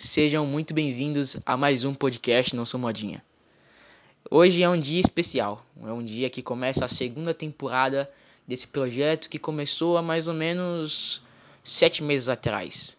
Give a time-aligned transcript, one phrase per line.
[0.00, 3.20] Sejam muito bem-vindos a mais um podcast Não Sou Modinha.
[4.30, 8.08] Hoje é um dia especial, é um dia que começa a segunda temporada
[8.46, 11.20] desse projeto que começou há mais ou menos
[11.64, 12.96] sete meses atrás.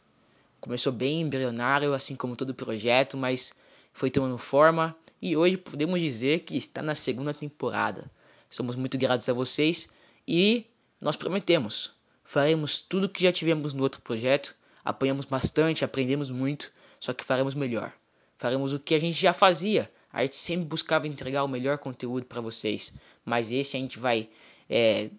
[0.59, 3.53] Começou bem embrionário, assim como todo projeto, mas
[3.93, 8.11] foi tomando forma e hoje podemos dizer que está na segunda temporada.
[8.49, 9.87] Somos muito gratos a vocês
[10.27, 10.65] e
[10.99, 11.93] nós prometemos,
[12.25, 14.53] faremos tudo o que já tivemos no outro projeto,
[14.83, 17.93] apanhamos bastante, aprendemos muito, só que faremos melhor.
[18.37, 19.91] Faremos o que a gente já fazia.
[20.11, 22.93] A gente sempre buscava entregar o melhor conteúdo para vocês,
[23.23, 24.29] mas esse a gente vai,
[24.69, 25.09] é,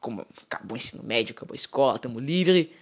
[0.00, 2.72] como acabou o ensino médio, acabou a escola, estamos livre,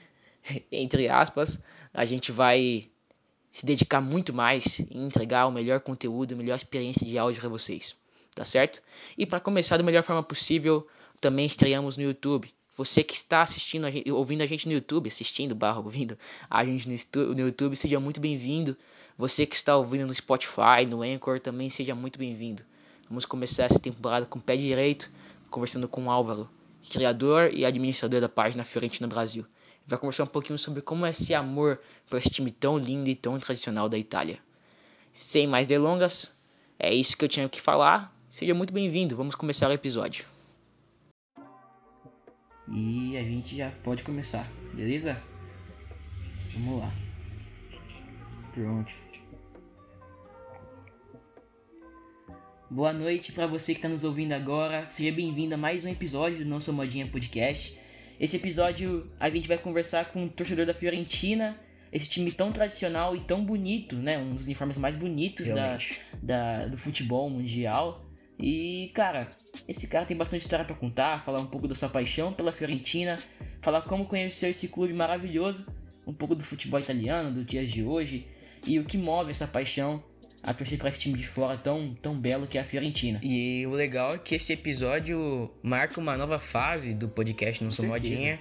[0.73, 2.89] entre aspas, a gente vai
[3.53, 7.51] se dedicar muito mais em entregar o melhor conteúdo, a melhor experiência de áudio para
[7.51, 7.97] vocês,
[8.35, 8.83] tá certo?
[9.19, 10.87] E para começar da melhor forma possível,
[11.21, 12.51] também estreamos no YouTube.
[12.81, 16.65] Você que está assistindo, a gente, ouvindo a gente no YouTube, assistindo, barra, ouvindo a
[16.65, 18.75] gente no, no YouTube, seja muito bem-vindo.
[19.19, 22.63] Você que está ouvindo no Spotify, no Anchor, também seja muito bem-vindo.
[23.07, 25.11] Vamos começar essa temporada com o pé direito,
[25.51, 26.49] conversando com o Álvaro,
[26.91, 29.45] criador e administrador da página Fiorentina Brasil
[29.87, 33.15] vai conversar um pouquinho sobre como é esse amor por esse time tão lindo e
[33.15, 34.39] tão tradicional da Itália.
[35.13, 36.33] Sem mais delongas,
[36.79, 38.11] é isso que eu tinha que falar.
[38.31, 40.25] Seja muito bem-vindo, vamos começar o episódio.
[42.73, 45.21] E a gente já pode começar, beleza?
[46.55, 46.95] Vamos lá.
[48.55, 48.93] Pronto.
[52.71, 54.87] Boa noite para você que está nos ouvindo agora.
[54.87, 57.77] Seja bem-vindo a mais um episódio do Nosso Modinha Podcast.
[58.21, 61.59] Esse episódio a gente vai conversar com o torcedor da Fiorentina,
[61.91, 64.17] esse time tão tradicional e tão bonito, né?
[64.17, 65.77] Um dos uniformes mais bonitos da,
[66.23, 68.10] da, do futebol mundial.
[68.43, 69.29] E, cara,
[69.69, 73.19] esse cara tem bastante história para contar, falar um pouco da sua paixão pela Fiorentina,
[73.61, 75.67] falar como conheceu esse clube maravilhoso,
[76.07, 78.27] um pouco do futebol italiano, dos dias de hoje,
[78.67, 80.03] e o que move essa paixão
[80.43, 83.21] a torcer para esse time de fora tão, tão belo que é a Fiorentina.
[83.23, 87.85] E o legal é que esse episódio marca uma nova fase do podcast Não Sou
[87.85, 88.39] Modinha.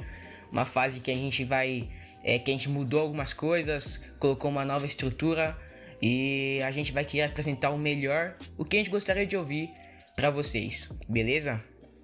[0.51, 1.89] Uma fase que a gente vai.
[2.23, 5.57] É, que a gente mudou algumas coisas, colocou uma nova estrutura
[6.01, 9.69] e a gente vai querer apresentar o melhor, o que a gente gostaria de ouvir
[10.19, 11.63] para vocês, beleza?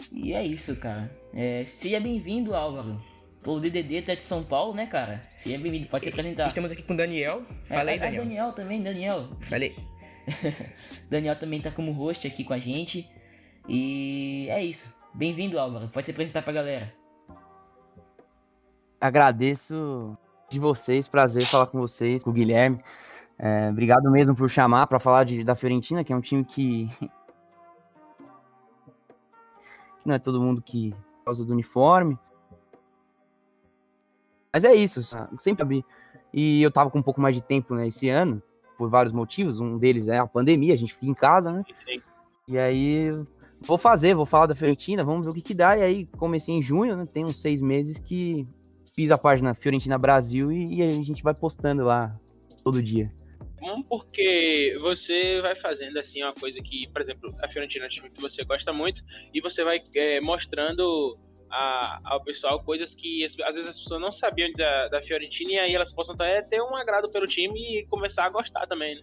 [0.10, 1.12] E é isso, cara.
[1.34, 2.98] É, seja bem-vindo, Álvaro.
[3.46, 5.22] O DDD tá de São Paulo, né, cara?
[5.38, 6.48] Seja bem-vindo, pode se apresentar.
[6.48, 7.44] Estamos aqui com o Daniel.
[7.66, 8.24] Falei, é, Daniel.
[8.24, 9.28] Daniel também, Daniel.
[9.50, 9.76] Falei.
[11.12, 13.06] Daniel também tá como host aqui com a gente.
[13.68, 14.96] E é isso.
[15.14, 15.90] Bem-vindo, Álvaro.
[15.90, 16.94] Pode se apresentar pra galera.
[19.02, 20.18] Agradeço
[20.50, 22.80] de vocês, prazer falar com vocês, com o Guilherme.
[23.38, 26.90] É, obrigado mesmo por chamar para falar de, da Fiorentina, que é um time que...
[30.06, 30.94] que não é todo mundo que
[31.26, 32.18] causa do uniforme.
[34.54, 35.02] Mas é isso,
[35.40, 35.86] sempre abri.
[36.32, 38.42] E eu tava com um pouco mais de tempo né, esse ano,
[38.78, 39.60] por vários motivos.
[39.60, 41.64] Um deles é a pandemia, a gente fica em casa, né?
[41.84, 42.02] Sim.
[42.48, 43.12] E aí,
[43.60, 45.76] vou fazer, vou falar da Fiorentina, vamos ver o que que dá.
[45.76, 47.08] E aí, comecei em junho, né?
[47.12, 48.48] Tem uns seis meses que
[48.94, 52.16] fiz a página Fiorentina Brasil e, e a gente vai postando lá
[52.64, 53.12] todo dia.
[53.66, 57.90] Um, porque você vai fazendo assim uma coisa que, por exemplo, a Fiorentina é um
[57.90, 59.02] time que você gosta muito
[59.34, 61.18] e você vai é, mostrando
[61.50, 65.60] a, ao pessoal coisas que às vezes as pessoas não sabiam da, da Fiorentina e
[65.60, 69.02] aí elas possam até ter um agrado pelo time e começar a gostar também, né?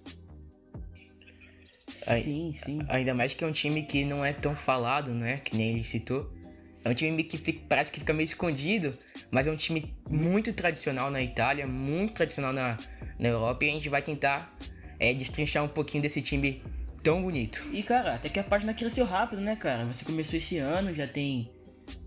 [1.88, 2.80] Sim, sim.
[2.88, 5.38] Ainda mais que é um time que não é tão falado, né?
[5.38, 6.30] Que nem ele citou.
[6.84, 8.94] É um time que fica, parece que fica meio escondido,
[9.30, 12.76] mas é um time muito tradicional na Itália, muito tradicional na,
[13.18, 14.52] na Europa, e a gente vai tentar
[14.98, 16.62] é, destrinchar um pouquinho desse time
[17.02, 17.62] tão bonito.
[17.72, 19.84] E cara, até que a página cresceu rápido, né, cara?
[19.86, 21.50] Você começou esse ano, já tem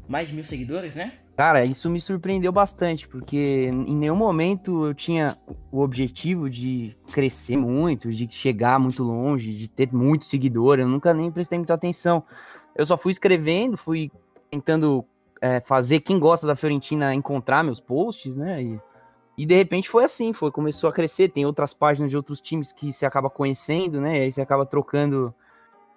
[0.07, 1.13] mais de mil seguidores, né?
[1.35, 5.37] Cara, isso me surpreendeu bastante, porque em nenhum momento eu tinha
[5.69, 10.79] o objetivo de crescer muito, de chegar muito longe, de ter muito seguidor.
[10.79, 12.23] Eu nunca nem prestei muita atenção.
[12.73, 14.09] Eu só fui escrevendo, fui
[14.55, 15.05] tentando
[15.41, 18.63] é, fazer quem gosta da Fiorentina encontrar meus posts, né?
[18.63, 18.79] E,
[19.37, 21.29] e de repente foi assim, foi começou a crescer.
[21.29, 24.17] Tem outras páginas de outros times que você acaba conhecendo, né?
[24.17, 25.33] E aí você acaba trocando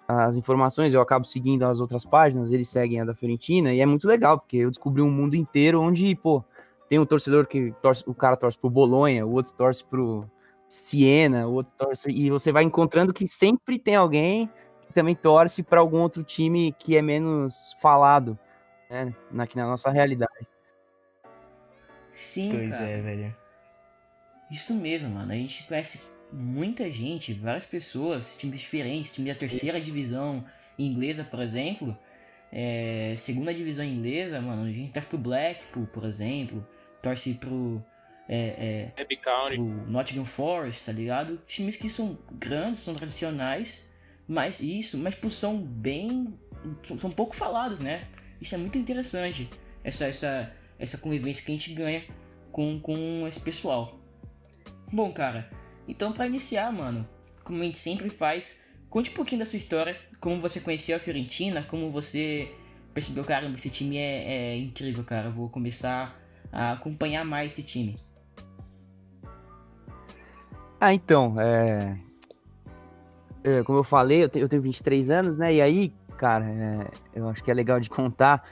[0.07, 3.85] as informações, eu acabo seguindo as outras páginas, eles seguem a da Fiorentina, e é
[3.85, 6.43] muito legal, porque eu descobri um mundo inteiro onde, pô,
[6.89, 10.25] tem um torcedor que torce, o cara torce pro Bolonha, o outro torce pro
[10.67, 14.49] Siena, o outro torce, e você vai encontrando que sempre tem alguém
[14.87, 18.35] que também torce para algum outro time que é menos falado,
[18.89, 20.47] né, aqui na nossa realidade.
[22.11, 22.85] Sim, Pois cara.
[22.89, 23.35] é, velho.
[24.51, 25.31] Isso mesmo, mano.
[25.31, 26.01] A gente conhece
[26.31, 29.85] muita gente, várias pessoas, times diferentes, time da terceira Isso.
[29.85, 30.43] divisão
[30.77, 31.97] inglesa, por exemplo.
[32.51, 36.67] É, segunda divisão inglesa, mano, a gente torce pro Blackpool, por exemplo,
[37.01, 37.83] torce pro
[38.27, 39.57] é, Happy County.
[39.59, 41.37] o Nottingham Forest, tá ligado?
[41.47, 43.85] Times que são grandes, são tradicionais,
[44.27, 46.33] mas isso, mas tipo, são bem.
[46.99, 48.07] são pouco falados, né?
[48.41, 49.49] Isso é muito interessante,
[49.83, 52.03] essa, essa, essa convivência que a gente ganha
[52.51, 53.99] com, com esse pessoal.
[54.91, 55.49] Bom, cara,
[55.87, 57.07] então para iniciar, mano,
[57.43, 58.59] como a gente sempre faz,
[58.89, 62.51] conte um pouquinho da sua história, como você conheceu a Fiorentina, como você
[62.93, 66.19] percebeu, caramba, esse time é, é incrível, cara, eu vou começar
[66.51, 67.97] a acompanhar mais esse time.
[70.81, 71.99] Ah, então, é...
[73.43, 75.53] é, como eu falei, eu, te, eu tenho 23 anos, né?
[75.53, 78.43] E aí, cara, é, eu acho que é legal de contar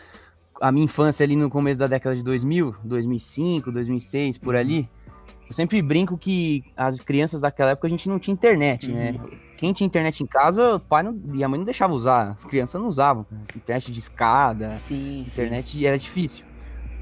[0.61, 4.89] a minha infância ali no começo da década de 2000, 2005, 2006, por ali.
[5.47, 9.19] Eu sempre brinco que as crianças daquela época a gente não tinha internet, né?
[9.57, 12.45] Quem tinha internet em casa, o pai não, e a mãe não deixava usar, as
[12.45, 13.25] crianças não usavam.
[13.55, 15.25] Internet de escada, Sim, sim.
[15.27, 16.45] internet era difícil.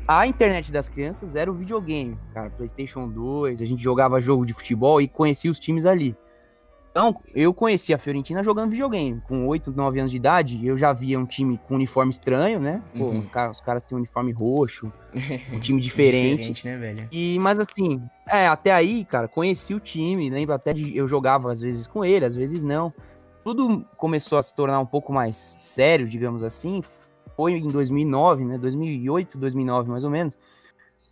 [0.07, 4.53] A internet das crianças era o videogame, cara, PlayStation 2, a gente jogava jogo de
[4.53, 6.15] futebol e conhecia os times ali.
[6.97, 9.21] Então, eu conheci a Fiorentina jogando videogame.
[9.27, 12.79] Com 8, 9 anos de idade, eu já via um time com uniforme estranho, né?
[12.97, 13.19] Pô, Uhum.
[13.19, 14.89] os, caras, os caras têm um uniforme roxo,
[15.51, 16.65] um time diferente.
[16.65, 17.05] né, velho?
[17.11, 21.51] E, mas assim, é, até aí, cara, conheci o time, lembro até de eu jogava
[21.51, 22.93] às vezes com ele, às vezes não.
[23.43, 26.81] Tudo começou a se tornar um pouco mais sério, digamos assim,
[27.35, 30.39] foi em 2009, né, 2008, 2009 mais ou menos.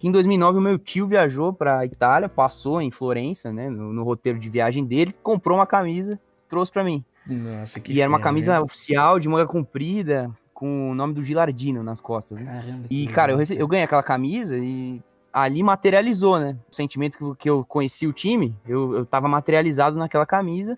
[0.03, 4.03] Que em 2009 o meu tio viajou pra Itália, passou em Florença, né, no, no
[4.03, 6.19] roteiro de viagem dele, comprou uma camisa,
[6.49, 7.05] trouxe pra mim.
[7.25, 11.81] Nossa, que e era uma camisa oficial de manga comprida, com o nome do Gilardino
[11.83, 12.51] nas costas, né?
[12.51, 15.01] Caramba, E, cara, eu, rece- eu ganhei aquela camisa e
[15.31, 16.57] ali materializou, né?
[16.69, 20.77] O sentimento que, eu- conheci o time, eu, eu tava materializado naquela camisa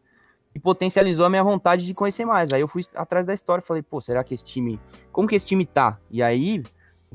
[0.54, 2.54] e potencializou a minha vontade de conhecer mais.
[2.54, 4.80] Aí eu fui atrás da história e falei, pô, será que esse time.
[5.12, 5.98] Como que esse time tá?
[6.12, 6.62] E aí,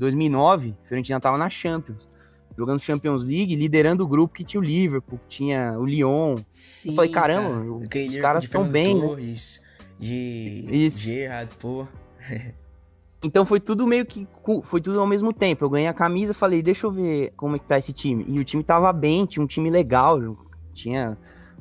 [0.01, 2.07] 2009, a Fiorentina tava na Champions.
[2.57, 6.35] Jogando Champions League, liderando o grupo que tinha o Liverpool, que tinha o Lyon.
[6.51, 7.49] Sim, falei, caramba,
[7.87, 8.07] cara.
[8.09, 9.01] os caras de estão bem, né?
[9.07, 9.63] Torres,
[9.97, 10.99] de Isso.
[10.99, 11.87] Gerrard, pô.
[13.23, 14.25] Então foi tudo meio que.
[14.41, 15.63] cu- Foi tudo ao mesmo tempo.
[15.63, 18.25] Eu ganhei a camisa, falei, deixa eu ver como é que tá esse time.
[18.27, 20.19] E o time tava bem, tinha um time legal.
[20.73, 21.15] Tinha.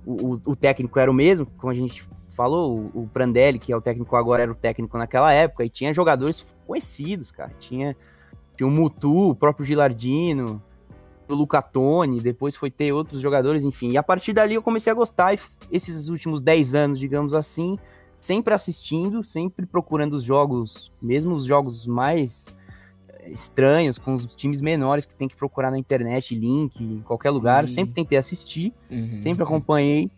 [0.06, 3.70] O, o- o técnico era o mesmo, como a gente falou, o, o Prandelli, que
[3.70, 5.62] é o técnico agora, era o técnico naquela época.
[5.62, 7.52] E tinha jogadores conhecidos, cara.
[7.60, 7.94] Tinha,
[8.60, 10.62] tinha o Mutu, o próprio Gilardino,
[11.26, 13.90] o Luca Toni, depois foi ter outros jogadores, enfim.
[13.92, 15.32] E a partir dali eu comecei a gostar.
[15.34, 15.38] E
[15.72, 17.78] esses últimos 10 anos, digamos assim,
[18.18, 22.54] sempre assistindo, sempre procurando os jogos, mesmo os jogos mais
[23.08, 27.30] eh, estranhos, com os times menores que tem que procurar na internet, link, em qualquer
[27.30, 27.76] lugar, Sim.
[27.76, 29.22] sempre tentei assistir, Uhum.
[29.22, 30.10] sempre acompanhei.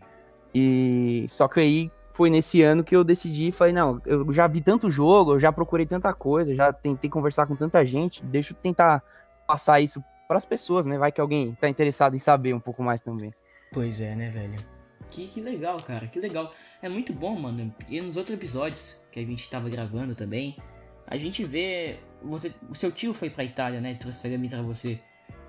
[0.53, 4.61] E só que aí foi nesse ano que eu decidi, falei, não, eu já vi
[4.61, 8.56] tanto jogo, eu já procurei tanta coisa, já tentei conversar com tanta gente, deixa eu
[8.56, 9.03] tentar
[9.47, 10.99] passar isso para as pessoas, né?
[10.99, 13.32] Vai que alguém tá interessado em saber um pouco mais também.
[13.73, 14.56] Pois é, né, velho?
[15.11, 16.50] Que, que legal, cara, que legal.
[16.81, 20.56] É muito bom, mano, porque nos outros episódios que a gente tava gravando também,
[21.06, 21.99] a gente vê.
[22.23, 23.94] Você, o seu tio foi pra Itália, né?
[23.94, 25.00] Trouxe a camisa pra você.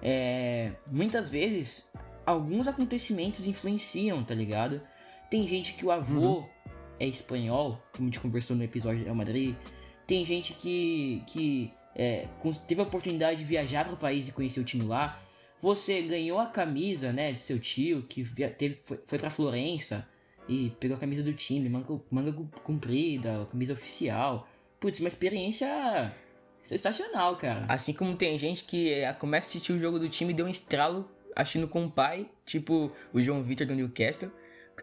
[0.02, 1.90] É, muitas vezes,
[2.26, 4.82] alguns acontecimentos influenciam, tá ligado?
[5.34, 6.48] Tem gente que o avô
[7.00, 9.56] é espanhol, como a gente conversou no episódio do Real Madrid.
[10.06, 12.28] Tem gente que, que é,
[12.68, 15.20] teve a oportunidade de viajar pro país e conhecer o time lá.
[15.60, 20.08] Você ganhou a camisa, né, de seu tio, que teve, foi, foi pra Florença
[20.48, 22.32] e pegou a camisa do time, manga, manga
[22.64, 24.48] comprida, camisa oficial.
[24.80, 26.14] Putz, uma experiência
[26.64, 27.66] sensacional, cara.
[27.68, 30.46] Assim como tem gente que eh, começa a assistir o jogo do time e deu
[30.46, 34.32] um estralo assistindo com o pai, tipo o João Vitor do Newcastle.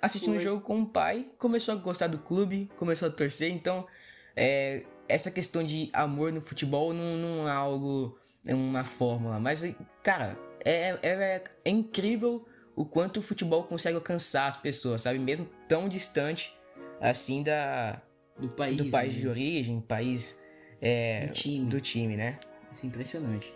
[0.03, 0.45] Assistindo o Foi.
[0.45, 3.51] jogo com o pai, começou a gostar do clube, começou a torcer.
[3.53, 3.87] Então,
[4.35, 9.39] é, essa questão de amor no futebol não, não é algo, é uma fórmula.
[9.39, 9.63] Mas,
[10.03, 15.19] cara, é, é, é incrível o quanto o futebol consegue alcançar as pessoas, sabe?
[15.19, 16.57] Mesmo tão distante
[17.01, 18.01] assim da,
[18.39, 18.77] Do país.
[18.77, 19.21] do país né?
[19.21, 20.39] de origem, país
[20.81, 21.67] é, Do time.
[21.67, 22.39] do time, né?
[22.73, 23.53] Isso é impressionante.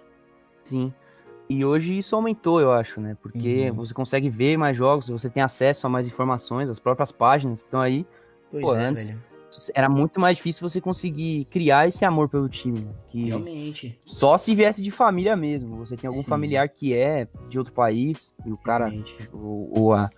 [0.65, 0.93] Sim.
[1.49, 3.17] E hoje isso aumentou, eu acho, né?
[3.21, 3.77] Porque Uhum.
[3.77, 7.81] você consegue ver mais jogos, você tem acesso a mais informações, as próprias páginas estão
[7.81, 8.07] aí.
[8.51, 9.23] Pois Pô, é, antes- velho.
[9.73, 12.81] Era muito mais difícil você conseguir criar esse amor pelo time.
[12.81, 12.91] né?
[13.09, 13.97] Que Realmente.
[14.05, 15.77] só se viesse de família mesmo.
[15.77, 16.29] Você tem algum Sim.
[16.29, 18.93] familiar que é de outro país e o cara,
[19.33, 20.11] ou, ou a,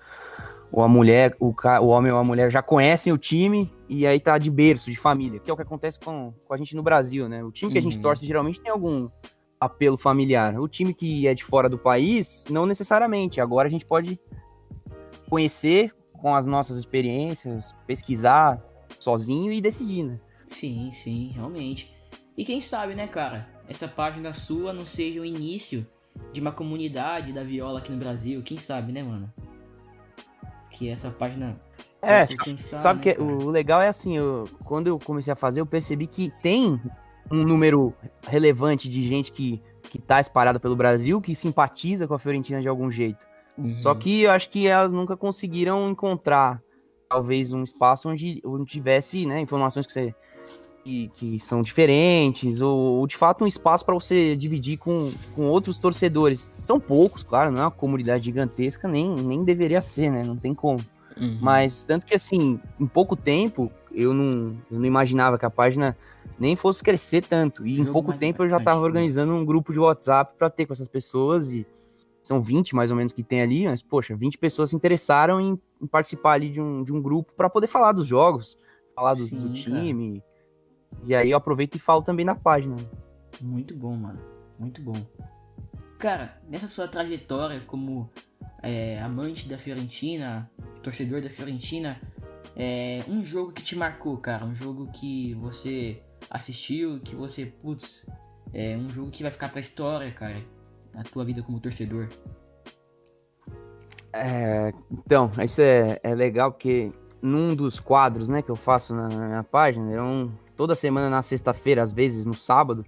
[0.72, 4.06] ou a mulher, o, ca- o homem ou a mulher já conhecem o time e
[4.06, 6.74] aí tá de berço, de família, que é o que acontece com, com a gente
[6.74, 7.44] no Brasil, né?
[7.44, 8.02] O time que a gente Uhum.
[8.02, 9.10] torce geralmente tem algum
[9.60, 10.58] apelo familiar.
[10.58, 13.40] O time que é de fora do país, não necessariamente.
[13.40, 14.18] Agora a gente pode
[15.28, 18.62] conhecer com as nossas experiências, pesquisar
[18.98, 20.20] sozinho e decidir, né?
[20.48, 21.94] Sim, sim, realmente.
[22.36, 23.48] E quem sabe, né, cara?
[23.68, 25.86] Essa página sua não seja o início
[26.32, 29.32] de uma comunidade da viola aqui no Brasil, quem sabe, né, mano?
[30.70, 31.60] Que essa página.
[32.00, 33.24] É, você pensar, sabe né, que cara?
[33.24, 36.80] o legal é assim, eu, quando eu comecei a fazer, eu percebi que tem
[37.30, 37.94] um número
[38.26, 42.68] relevante de gente que, que tá espalhada pelo Brasil, que simpatiza com a Fiorentina de
[42.68, 43.26] algum jeito.
[43.56, 43.82] Uhum.
[43.82, 46.62] Só que eu acho que elas nunca conseguiram encontrar,
[47.08, 50.14] talvez, um espaço onde, onde tivesse né, informações que, você,
[50.84, 55.44] que, que são diferentes, ou, ou, de fato um espaço para você dividir com, com
[55.46, 56.52] outros torcedores.
[56.60, 60.22] São poucos, claro, não é uma comunidade gigantesca, nem, nem deveria ser, né?
[60.22, 60.84] Não tem como.
[61.16, 61.38] Uhum.
[61.40, 65.96] Mas tanto que assim, em pouco tempo, eu não, eu não imaginava que a página
[66.38, 67.66] nem fosse crescer tanto.
[67.66, 68.86] E em pouco tempo eu já estava né?
[68.86, 71.66] organizando um grupo de WhatsApp para ter com essas pessoas e
[72.22, 75.58] são 20 mais ou menos que tem ali, mas poxa, 20 pessoas se interessaram em,
[75.80, 78.58] em participar ali de um, de um grupo para poder falar dos jogos,
[78.94, 79.80] falar do, Sim, do cara.
[79.80, 80.22] time.
[81.04, 82.76] E aí eu aproveito e falo também na página.
[83.40, 84.18] Muito bom, mano.
[84.58, 84.96] Muito bom.
[85.98, 88.10] Cara, nessa sua trajetória como
[88.62, 90.50] é, amante da Fiorentina,
[90.82, 92.00] torcedor da Fiorentina,
[92.56, 98.06] é, um jogo que te marcou, cara, um jogo que você assistiu, que você, putz,
[98.52, 100.42] é um jogo que vai ficar pra história, cara,
[100.92, 102.08] na tua vida como torcedor.
[104.12, 109.08] É, então, isso é, é legal porque num dos quadros né, que eu faço na,
[109.08, 112.84] na minha página, é um, toda semana na sexta-feira, às vezes no sábado,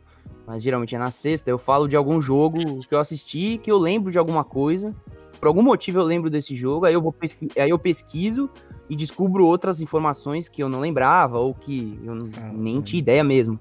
[0.47, 3.77] mas geralmente é na sexta, eu falo de algum jogo que eu assisti, que eu
[3.77, 4.95] lembro de alguma coisa.
[5.39, 8.51] Por algum motivo eu lembro desse jogo, aí eu, vou pesqui aí eu pesquiso
[8.89, 13.23] e descubro outras informações que eu não lembrava ou que eu Ah, nem tinha ideia
[13.25, 13.59] mesmo.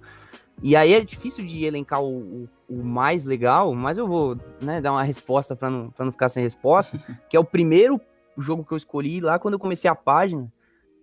[0.64, 4.82] E aí é difícil de elencar o, o- o mais legal, mas eu vou né,
[4.82, 6.98] dar uma resposta para não, pra não ficar sem resposta,
[7.30, 8.00] que é o primeiro
[8.38, 10.52] jogo que eu escolhi lá quando eu comecei a página,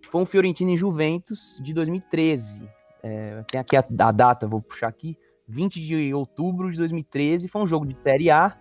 [0.09, 2.69] foi um Fiorentina em Juventus de 2013.
[3.01, 5.17] É, tem aqui a, a data, vou puxar aqui,
[5.47, 8.55] 20 de outubro de 2013, foi um jogo de Série A,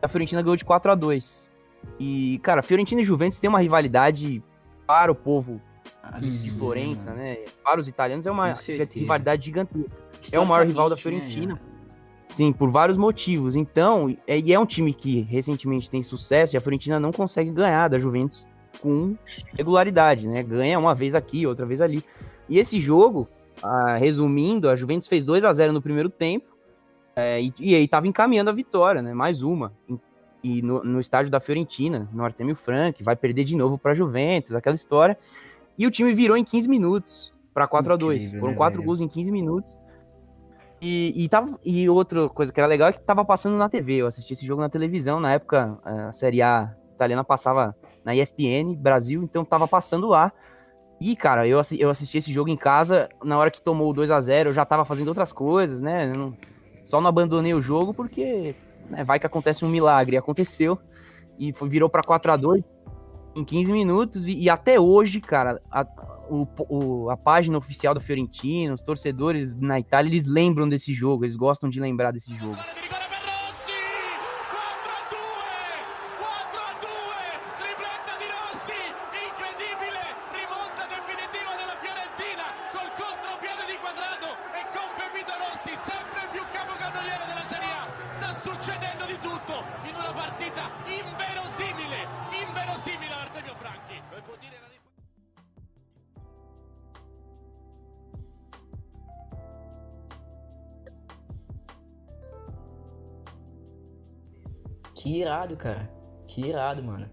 [0.00, 1.50] a Fiorentina ganhou de 4 a 2
[2.00, 4.42] E, cara, Fiorentina e Juventus tem uma rivalidade
[4.86, 5.60] para o povo
[6.20, 7.38] de Florença, né?
[7.62, 8.52] Para os italianos é uma
[8.94, 9.90] rivalidade gigantesca.
[10.30, 11.60] É o maior rival da né, Fiorentina.
[12.28, 13.56] Sim, por vários motivos.
[13.56, 17.50] Então, é, e é um time que recentemente tem sucesso e a Fiorentina não consegue
[17.50, 18.46] ganhar da Juventus
[18.80, 19.16] com
[19.56, 20.42] regularidade, né?
[20.42, 22.02] Ganha uma vez aqui, outra vez ali.
[22.48, 23.28] E esse jogo,
[23.62, 26.52] ah, resumindo, a Juventus fez 2 a 0 no primeiro tempo
[27.14, 29.12] é, e, e aí tava encaminhando a vitória, né?
[29.12, 29.72] Mais uma.
[30.42, 34.54] E, no, no estádio da Fiorentina, no Artemio Frank, vai perder de novo para Juventus,
[34.54, 35.16] aquela história.
[35.78, 38.78] E o time virou em 15 minutos para 4 a 2 Incrível, Foram né, quatro
[38.78, 38.86] velho?
[38.86, 39.78] gols em 15 minutos.
[40.80, 43.96] E, e, tava, e outra coisa que era legal é que tava passando na TV.
[43.98, 45.20] Eu assisti esse jogo na televisão.
[45.20, 50.32] Na época, a Série A italiana passava na ESPN Brasil, então tava passando lá.
[51.00, 53.08] E, cara, eu, eu assisti esse jogo em casa.
[53.22, 56.12] Na hora que tomou o 2 a 0 eu já tava fazendo outras coisas, né?
[56.16, 56.36] Não-
[56.84, 58.56] só não abandonei o jogo porque
[58.92, 60.14] né, vai que acontece um milagre.
[60.14, 60.78] E aconteceu.
[61.38, 62.62] E foi- virou pra 4 a 2
[63.34, 64.28] em 15 minutos.
[64.28, 65.84] E, e até hoje, cara, a,
[66.30, 71.24] o- o- a página oficial da Fiorentina, os torcedores na Itália, eles lembram desse jogo.
[71.24, 72.56] Eles gostam de lembrar desse jogo.
[105.42, 105.90] Irado, cara.
[106.26, 107.10] Que irado, mano.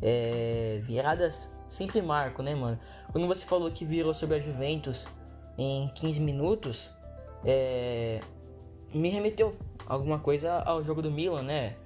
[0.00, 2.78] É, viradas sempre marcam, né, mano?
[3.12, 5.06] Quando você falou que virou sobre a Juventus
[5.58, 6.90] em 15 minutos,
[7.44, 8.20] é,
[8.92, 11.76] me remeteu alguma coisa ao jogo do Milan, né?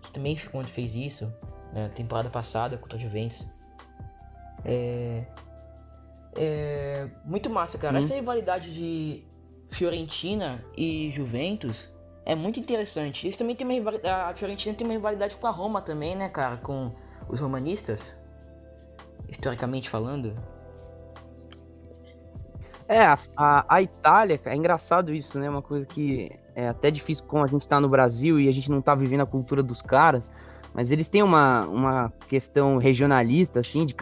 [0.00, 1.32] Que também onde fez isso,
[1.72, 3.44] na temporada passada contra a Juventus.
[4.64, 5.26] É,
[6.36, 7.98] é muito massa, cara.
[7.98, 8.04] Sim.
[8.04, 9.24] Essa rivalidade de
[9.70, 11.91] Fiorentina e Juventus
[12.24, 13.26] é muito interessante.
[13.26, 14.30] Eles também têm uma rivalidade.
[14.30, 16.56] A Fiorentina tem uma rivalidade com a Roma também, né, cara?
[16.56, 16.92] Com
[17.28, 18.16] os romanistas.
[19.28, 20.36] Historicamente falando.
[22.88, 23.04] É,
[23.36, 25.48] a, a, Itália, é engraçado isso, né?
[25.48, 28.70] Uma coisa que é até difícil como a gente tá no Brasil e a gente
[28.70, 30.30] não tá vivendo a cultura dos caras,
[30.74, 33.94] mas eles têm uma, uma questão regionalista, assim, de,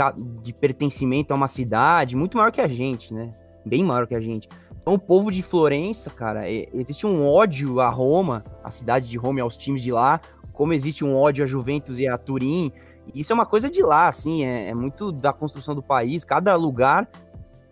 [0.43, 3.33] de pertencimento a uma cidade muito maior que a gente, né?
[3.65, 4.49] Bem maior que a gente.
[4.91, 9.17] Então, o povo de Florença, cara, é- existe um ódio a Roma, a cidade de
[9.17, 10.21] Roma e aos times de lá,
[10.53, 12.73] como existe um ódio a Juventus e a Turim.
[13.15, 16.25] E isso é uma coisa de lá, assim, é, é muito da construção do país.
[16.25, 17.09] Cada lugar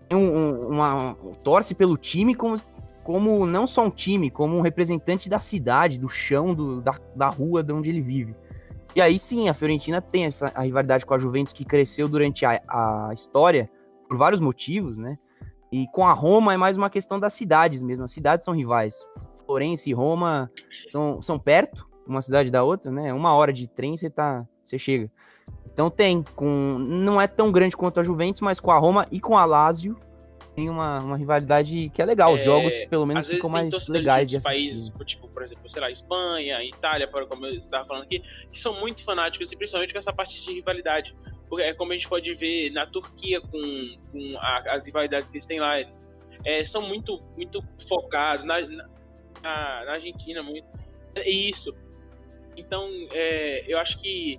[0.08, 2.54] tem um, um- uma, um- torce pelo time como,
[3.02, 7.28] como não só um time, como um representante da cidade, do chão, do, da, da
[7.28, 8.32] rua de onde ele vive.
[8.94, 12.46] E aí sim, a Fiorentina tem essa a rivalidade com a Juventus que cresceu durante
[12.46, 13.68] a, a história
[14.08, 15.18] por vários motivos, né?
[15.70, 18.04] E com a Roma é mais uma questão das cidades mesmo.
[18.04, 19.06] As cidades são rivais.
[19.44, 20.50] Florença e Roma
[20.90, 23.12] são, são perto, uma cidade da outra, né?
[23.12, 25.10] Uma hora de trem você tá, você chega.
[25.72, 29.20] Então tem, com não é tão grande quanto a Juventus, mas com a Roma e
[29.20, 29.96] com a Lazio
[30.54, 32.32] tem uma, uma rivalidade que é legal.
[32.32, 34.70] Os É, jogos pelo menos ficam mais legais de assistir.
[34.72, 38.20] países, tipo, por exemplo, sei lá, Espanha, Itália, como eu estava falando aqui,
[38.50, 41.14] que são muito fanáticos, e principalmente com essa parte de rivalidade.
[41.58, 43.50] É como a gente pode ver na Turquia com,
[44.12, 45.80] com a- as rivalidades que eles têm lá.
[45.80, 46.04] Eles
[46.44, 48.44] é, são muito, muito focados.
[48.44, 48.68] Na, na,
[49.42, 50.66] na- na Argentina, muito.
[51.14, 51.74] É isso.
[52.56, 54.38] Então, é, eu acho que,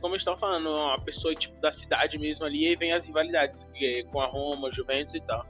[0.00, 3.66] como eu estava falando, uma pessoa tipo, da cidade mesmo ali, e vem as rivalidades
[3.76, 5.46] é com a Roma, Juventus e tal.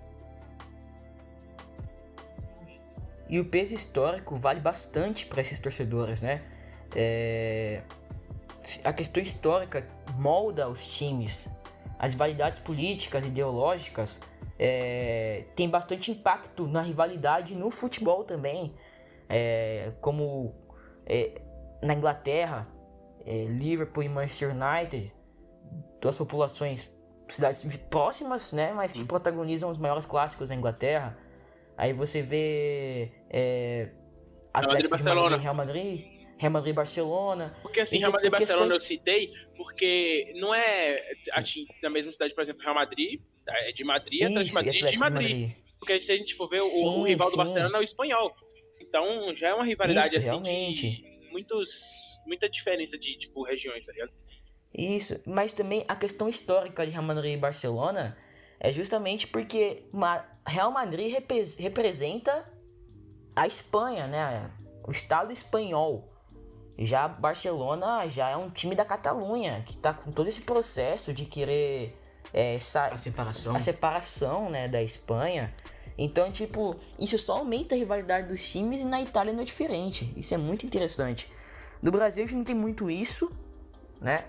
[3.28, 6.42] E o peso histórico vale bastante para esses torcedores, né?
[6.96, 7.82] É,
[8.84, 11.38] A questão histórica molda os times.
[11.98, 14.18] As rivalidades políticas, ideológicas,
[14.58, 18.74] é, tem bastante impacto na rivalidade no futebol também.
[19.28, 20.54] É, como
[21.06, 21.40] é,
[21.82, 22.66] na Inglaterra,
[23.24, 25.12] é, Liverpool e Manchester United,
[26.00, 26.90] duas populações,
[27.28, 28.72] cidades próximas, né?
[28.72, 31.16] Mas que protagonizam os maiores clássicos na Inglaterra.
[31.76, 33.90] Aí você vê é,
[34.52, 35.22] Atlético de Barcelona.
[35.22, 37.56] Madrid, Real Madrid, Real Madrid, Barcelona.
[37.62, 41.00] Porque assim, Real Madrid e Barcelona eu questões- citei, porque não é
[41.32, 44.76] assim, na mesma cidade, por exemplo, Real Madrid, é de Madrid, de Isso, Madrid, e
[44.76, 45.52] de Atlético Madrid.
[45.78, 46.68] Porque se a gente for ver, o, o
[47.04, 47.36] Sim, rival do sim.
[47.36, 48.34] Barcelona é o espanhol.
[48.80, 50.90] Então já é uma rivalidade Isso, assim realmente.
[51.02, 51.70] de muitos,
[52.26, 54.12] muita diferença de tipo regiões, tá ligado?
[54.74, 58.16] Isso, mas também a questão histórica de Real Madrid e Barcelona
[58.60, 59.84] é justamente porque
[60.46, 62.50] Real Madrid repre- representa
[63.34, 64.50] a Espanha, né?
[64.86, 66.12] O Estado espanhol.
[66.78, 71.24] Já Barcelona já é um time da Catalunha, que tá com todo esse processo de
[71.24, 71.98] querer
[72.32, 73.56] é, A separação.
[73.56, 75.52] a separação, né, da Espanha.
[75.96, 80.12] Então, tipo, isso só aumenta a rivalidade dos times e na Itália não é diferente.
[80.16, 81.28] Isso é muito interessante.
[81.82, 83.28] No Brasil a gente não tem muito isso,
[84.00, 84.24] né?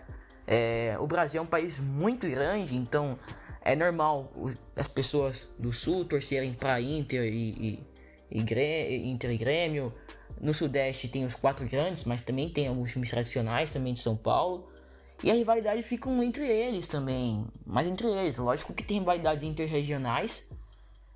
[0.48, 3.20] É, o Brasil é um país muito grande, então
[3.62, 4.32] é normal
[4.76, 7.50] as pessoas do sul torcerem para Inter e,
[8.32, 9.94] e, e Grê- Inter e Grêmio.
[10.42, 14.16] No Sudeste tem os quatro grandes, mas também tem alguns times tradicionais também de São
[14.16, 14.70] Paulo.
[15.24, 17.46] E a rivalidade fica entre eles também.
[17.66, 18.38] Mas entre eles.
[18.38, 20.44] Lógico que tem rivalidades interregionais.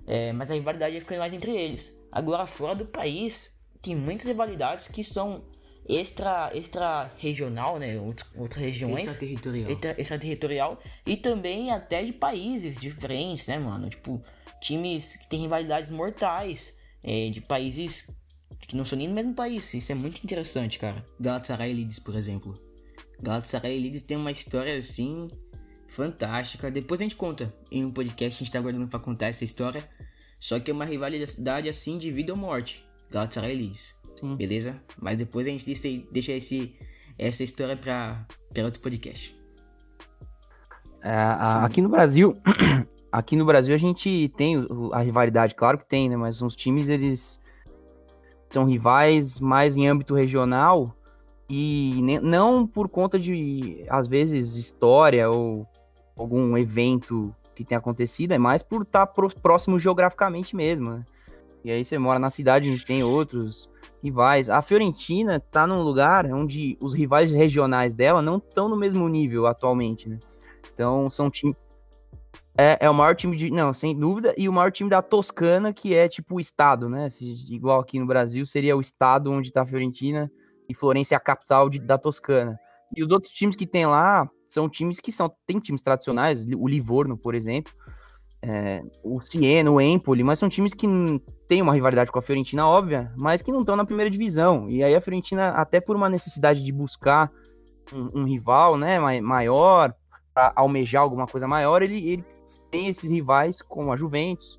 [0.06, 1.96] é, mas a rivalidade fica mais entre eles.
[2.12, 5.42] Agora, fora do país, tem muitas rivalidades que são
[5.88, 7.96] extra, extra regional, né?
[7.98, 9.02] Out- Outras regiões.
[9.08, 9.70] Extraterritorial.
[9.70, 10.78] Extra- extraterritorial.
[11.06, 13.88] E também até de países diferentes, né, mano?
[13.88, 14.22] Tipo,
[14.60, 16.74] times que têm rivalidades mortais.
[17.06, 18.06] é, de países
[18.66, 19.72] que não são nem no mesmo país.
[19.74, 21.04] Isso é muito interessante, cara.
[21.20, 22.54] Galatasaray e Leeds, por exemplo.
[23.20, 25.28] Galatasaray e Leeds tem uma história assim
[25.88, 26.70] fantástica.
[26.70, 29.88] Depois a gente conta em um podcast, a gente tá aguardando pra contar essa história.
[30.40, 32.84] Só que é uma rivalidade assim de vida ou morte.
[33.10, 33.94] Galatasaray e Leeds.
[34.18, 34.36] Sim.
[34.36, 34.80] Beleza?
[35.00, 36.74] Mas depois a gente deixa, deixa esse,
[37.18, 39.34] essa história pra, pra outro podcast.
[41.02, 42.34] É, a- aqui no Brasil,
[43.12, 44.56] aqui no Brasil a gente tem
[44.92, 46.16] a rivalidade, claro que tem, né?
[46.16, 47.38] Mas os times eles
[48.54, 50.94] são rivais mais em âmbito regional
[51.50, 55.66] e não por conta de às vezes história ou
[56.16, 60.90] algum evento que tenha acontecido, é mais por estar próximo geograficamente mesmo.
[60.90, 61.04] Né?
[61.64, 63.68] E aí você mora na cidade onde tem outros
[64.02, 64.48] rivais.
[64.48, 69.46] A Fiorentina tá num lugar onde os rivais regionais dela não estão no mesmo nível
[69.46, 70.18] atualmente, né?
[70.72, 71.56] Então são times.
[72.56, 73.50] É, é o maior time de.
[73.50, 74.34] Não, sem dúvida.
[74.38, 77.10] E o maior time da Toscana, que é tipo o estado, né?
[77.10, 80.30] Se, igual aqui no Brasil, seria o estado onde tá a Fiorentina
[80.68, 82.58] e Florença é a capital de- da Toscana.
[82.96, 85.30] E os outros times que tem lá são times que são.
[85.46, 87.72] Tem times tradicionais, o Livorno, por exemplo.
[88.46, 90.86] é, o Siena, o Empoli, mas são times que
[91.48, 94.68] têm uma rivalidade com a Fiorentina, óbvia, mas que não estão na primeira divisão.
[94.68, 97.32] E aí a Fiorentina, até por uma necessidade de buscar
[97.90, 99.94] um, um rival né, mai- maior,
[100.34, 102.24] para almejar alguma coisa maior, ele, ele
[102.74, 104.58] tem esses rivais como a Juventus,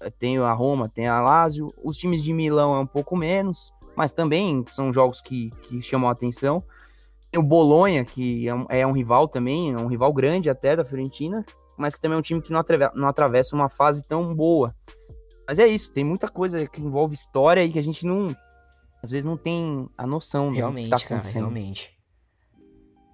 [0.00, 3.72] eh, tem a Roma, tem a Lazio, os times de Milão é um pouco menos,
[3.94, 6.60] mas também são jogos que, que chamam a atenção.
[7.30, 10.74] Tem o Bolonha, que é um, é um rival também, é um rival grande até
[10.74, 11.46] da Fiorentina,
[11.76, 14.74] mas que também é um time que não, atreve- não atravessa uma fase tão boa.
[15.46, 18.34] Mas é isso, tem muita coisa que envolve história e que a gente não,
[19.00, 21.42] às vezes não tem a noção do Realmente, que tá cara, acontecendo.
[21.42, 21.96] realmente.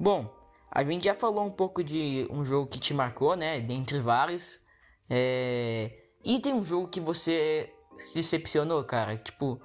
[0.00, 0.37] Bom,
[0.70, 3.60] a gente já falou um pouco de um jogo que te marcou, né?
[3.60, 4.60] Dentre vários.
[5.08, 5.90] É,
[6.24, 9.16] E tem um jogo que você se decepcionou, cara?
[9.16, 9.60] Tipo,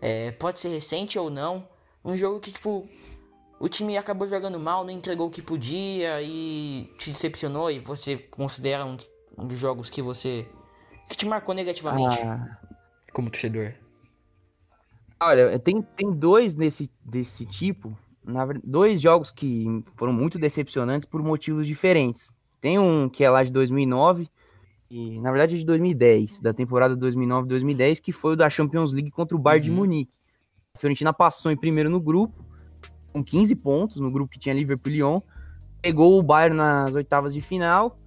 [0.00, 1.68] é, pode ser recente ou não.
[2.04, 2.88] Um jogo que, tipo,
[3.60, 8.16] o time acabou jogando mal, não entregou o que podia e te decepcionou e você
[8.16, 9.06] considera um dos,
[9.38, 10.46] um dos jogos que você.
[11.10, 12.58] que te marcou negativamente Ah,
[13.12, 13.74] como torcedor.
[15.20, 17.96] olha, tem, tem dois desse, desse tipo.
[18.26, 22.34] Na, dois jogos que foram muito decepcionantes por motivos diferentes.
[22.60, 24.28] Tem um que é lá de 2009,
[24.90, 29.10] e na verdade é de 2010, da temporada 2009-2010, que foi o da Champions League
[29.10, 29.76] contra o Bayern de Uhum.
[29.76, 30.14] Munique.
[30.74, 32.44] A Fiorentina passou em primeiro no grupo,
[33.12, 35.20] com 15 pontos, no grupo que tinha Liverpool e Lyon.
[35.80, 37.98] Pegou o Bayern nas oitavas de final,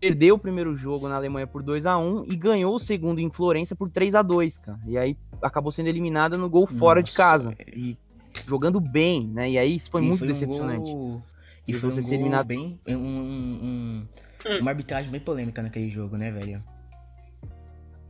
[0.00, 3.30] perdeu o primeiro jogo na Alemanha por 2 a 1 e ganhou o segundo em
[3.30, 4.78] Florença por 3 a 2 cara.
[4.86, 7.50] E aí acabou sendo eliminada no gol fora de Nossa, casa.
[7.50, 7.76] velho.
[7.76, 7.98] E
[8.46, 9.50] jogando bem, né?
[9.50, 10.90] E aí isso foi E muito um decepcionante.
[10.92, 11.22] gol-
[11.68, 12.80] E foi um ser gol eliminado- bem.
[12.88, 14.06] Um, um-
[14.48, 16.62] um- uma arbitragem bem polêmica naquele jogo, né, velho?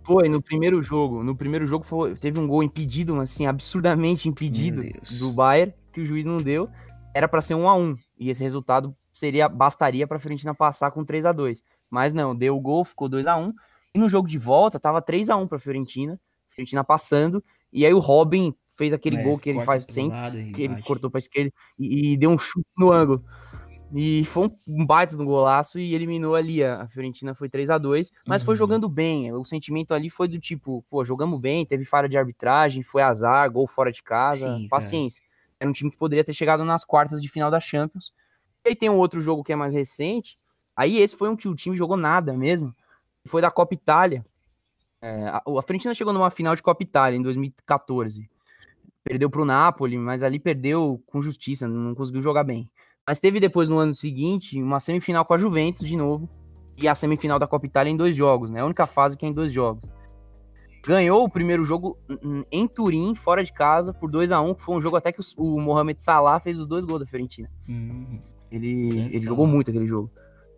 [0.05, 1.23] Foi no primeiro jogo.
[1.23, 4.83] No primeiro jogo foi- teve um gol impedido, assim, absurdamente impedido
[5.19, 6.69] do Bayern, que o juiz não deu.
[7.15, 11.05] Era pra ser um a um E esse resultado seria bastaria pra Fiorentina passar com
[11.05, 13.53] 3 a 2 Mas não, deu o gol, ficou 2 a 1
[13.95, 16.19] E no jogo de volta tava 3 a 1 pra Fiorentina.
[16.51, 17.43] Fiorentina passando.
[17.73, 20.17] E aí o Robin fez aquele É, gol que ele faz sempre.
[20.17, 23.25] lado que ele cortou pra esquerda e, e deu um chute no ângulo.
[23.95, 26.63] E foi um, baita no golaço e eliminou ali.
[26.63, 28.59] A, Fiorentina foi 3 a 2 mas foi Uhum.
[28.59, 29.33] jogando bem.
[29.33, 33.51] O sentimento ali foi do tipo, pô, jogamos bem, teve falha de arbitragem, foi azar,
[33.51, 34.69] gol fora de casa, Sim, cara.
[34.69, 35.23] paciência.
[35.59, 38.13] Era um time que poderia ter chegado nas quartas de final da Champions.
[38.65, 40.37] E aí tem um outro jogo que é mais recente.
[40.75, 42.75] Aí esse foi um que o time jogou nada mesmo.
[43.25, 44.27] Foi da Copa Itália.
[45.01, 48.29] É, a, a Fiorentina chegou numa final de Copa Itália em 2014
[49.07, 52.69] perdeu pro Napoli, mas ali perdeu com justiça, não conseguiu jogar bem.
[53.07, 56.29] Mas teve depois no ano seguinte uma semifinal com a Juventus de novo
[56.77, 58.61] e a semifinal da Copa Itália em dois jogos, né?
[58.61, 59.89] A única fase que é em dois jogos.
[60.85, 61.97] Ganhou o primeiro jogo
[62.51, 65.21] em Turim, fora de casa, por 2 a 1 que foi um jogo até que
[65.37, 67.49] o Mohamed Salah fez os dois gols da Fiorentina.
[67.69, 70.11] Hum, Ele, ele jogou muito aquele jogo.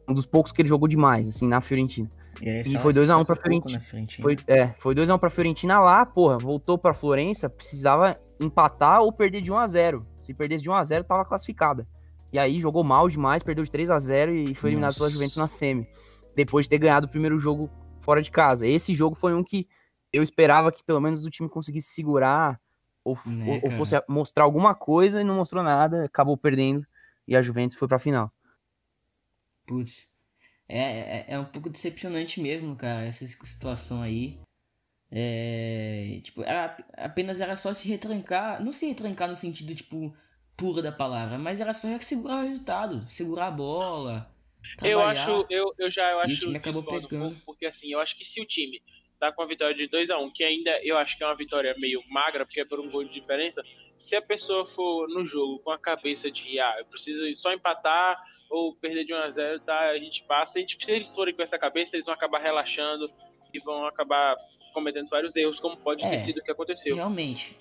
[0.08, 2.10] Um dos poucos que ele jogou demais, assim, na Fiorentina.
[2.42, 3.78] é, E só- foi 2 a 1 só pra um pouco Fiorentina.
[3.78, 4.22] na Fiorentina.
[4.22, 9.40] Foi, é, foi 2x1 pra Fiorentina lá, porra, voltou pra Florença, precisava empatar ou perder
[9.40, 10.04] de 1x0.
[10.22, 11.86] Se perdesse de 1x0, tava classificada.
[12.32, 14.98] E aí jogou mal demais, perdeu de 3x0 e foi eliminado Nossa.
[15.00, 15.88] pela Juventus na semi.
[16.36, 17.70] Depois de ter ganhado o primeiro jogo
[18.00, 18.66] fora de casa.
[18.66, 19.66] Esse jogo foi um que
[20.12, 22.60] eu esperava que pelo menos o time conseguisse segurar
[23.02, 26.86] ou, Né, ou- fosse mostrar alguma coisa e não mostrou nada, acabou perdendo
[27.26, 28.30] e a Juventus foi pra final.
[29.66, 30.10] Putz.
[30.68, 34.38] É, é, é um pouco decepcionante mesmo, cara, essa situação aí.
[35.10, 36.20] É.
[36.22, 38.62] Tipo, era, apenas era só se retrancar.
[38.62, 40.14] Não se retrancar no sentido, tipo,
[40.56, 44.28] puro da palavra, mas era só segurar o resultado, segurar a bola.
[44.82, 47.36] Eu acho, eu, eu já eu E o acho time acabou um pegando.
[47.46, 48.82] porque assim, eu acho que se o time
[49.18, 51.36] tá com a vitória de 2 a 1 que ainda eu acho que é uma
[51.36, 53.62] vitória meio magra, porque é por um gol de diferença,
[53.96, 58.20] se a pessoa for no jogo com a cabeça de, ah, eu preciso só empatar
[58.50, 61.34] ou perder de 1 a 0 tá, a gente passa, a gente, se eles forem
[61.34, 63.10] com essa cabeça, eles vão acabar relaxando
[63.52, 64.36] e vão acabar
[64.72, 66.94] cometendo vários erros, como pode É, ter sido o que aconteceu.
[66.94, 67.58] Realmente.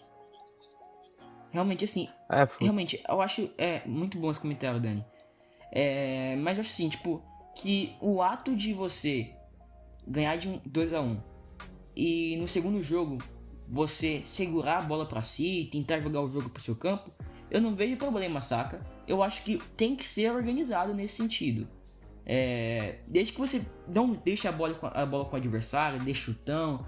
[1.52, 2.48] Realmente, assim, É.
[2.60, 5.04] Realmente, eu acho é muito bom esse comentário, Dani.
[5.72, 7.24] É, mas eu acho assim, tipo,
[7.56, 9.34] que o ato de você
[10.08, 11.22] ganhar de um 2 a 1
[11.96, 13.18] e no segundo jogo
[13.68, 17.12] você segurar a bola pra si e tentar jogar o jogo pro seu campo,
[17.50, 18.86] eu não vejo problema, saca?
[19.08, 21.68] Eu acho que tem que ser organizado nesse sentido.
[22.26, 26.14] É, desde que você não deixe a bola, com- a bola com o adversário, dê
[26.14, 26.86] chutão,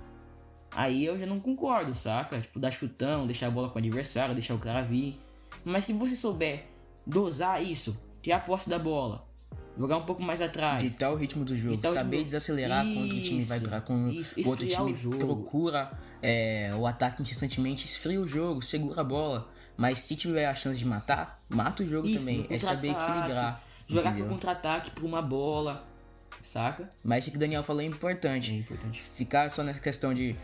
[0.71, 2.39] aí eu já não concordo, saca?
[2.39, 5.19] Tipo, dar chutão, deixar a bola com o adversário, deixar o cara vir.
[5.65, 6.65] Mas se você souber
[7.05, 9.25] dosar isso, ter a posse da bola,
[9.77, 12.25] jogar um pouco mais atrás, Ditar o ritmo do jogo, o saber jogo.
[12.25, 15.17] desacelerar quando o time vai Isso, pra quando isso, o outro time o jogo.
[15.17, 19.49] procura é, o ataque incessantemente, esfria o jogo, segura a bola.
[19.77, 22.45] Mas se tiver a chance de matar, mata o jogo Isso, também.
[22.49, 23.63] É saber equilibrar.
[23.87, 24.25] jogar entendeu?
[24.25, 25.87] pro contra-ataque por uma bola,
[26.43, 26.89] saca?
[27.01, 28.51] Mas isso que o Daniel falou é importante.
[28.51, 29.01] É importante.
[29.01, 30.35] Ficar só nessa questão de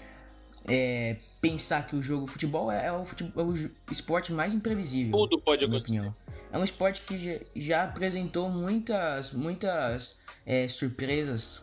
[0.67, 5.11] é, pensar que o jogo futebol é, é o, futebol, é o esporte mais imprevisível.
[5.11, 5.81] Tudo pode acontecer.
[5.81, 6.15] opinião.
[6.51, 11.61] É um esporte que já, já apresentou muitas, muitas é, surpresas,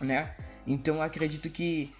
[0.00, 0.34] né?
[0.66, 1.90] Então acredito que,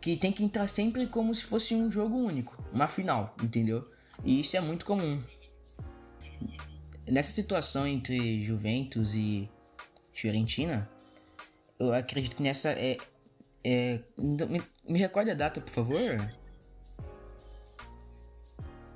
[0.00, 3.86] que tem que entrar sempre como se fosse um jogo único, uma final, entendeu?
[4.24, 5.22] E isso é muito comum.
[7.06, 9.48] Nessa situação entre Juventus e
[10.12, 10.88] Fiorentina,
[11.78, 12.96] eu acredito que nessa é.
[13.62, 14.00] é
[14.88, 16.20] me, recorda a data, por favor?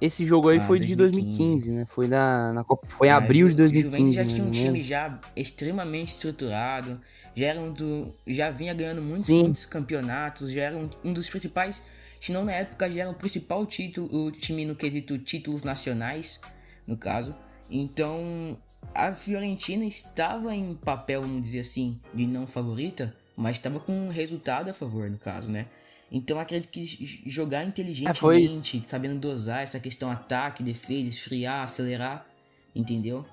[0.01, 1.37] Esse jogo aí Ah, foi de 2015.
[1.37, 1.87] 2015, né?
[1.91, 3.83] Foi, na, na Copa, foi em Ah, abril de 2015.
[3.85, 7.01] Juventus já né, tinha um time já extremamente estruturado,
[7.35, 11.29] já era um do, já vinha ganhando muitos, muitos campeonatos, já era um, um dos
[11.29, 11.83] principais,
[12.19, 16.41] se não na época já era o principal título, o time no quesito títulos nacionais,
[16.87, 17.37] no caso.
[17.71, 18.57] Então,
[18.95, 24.09] a Fiorentina estava em papel, vamos dizer assim, de não favorita, mas estava com um
[24.09, 25.67] resultado a favor, no caso, né?
[26.11, 32.27] Então acredito que jogar inteligentemente, sabendo dosar essa questão ataque, defesa, esfriar, acelerar,
[32.75, 33.25] entendeu?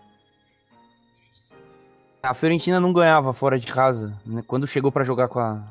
[2.22, 4.14] A Fiorentina não ganhava fora de casa.
[4.26, 4.44] né?
[4.46, 5.64] Quando chegou pra jogar com a,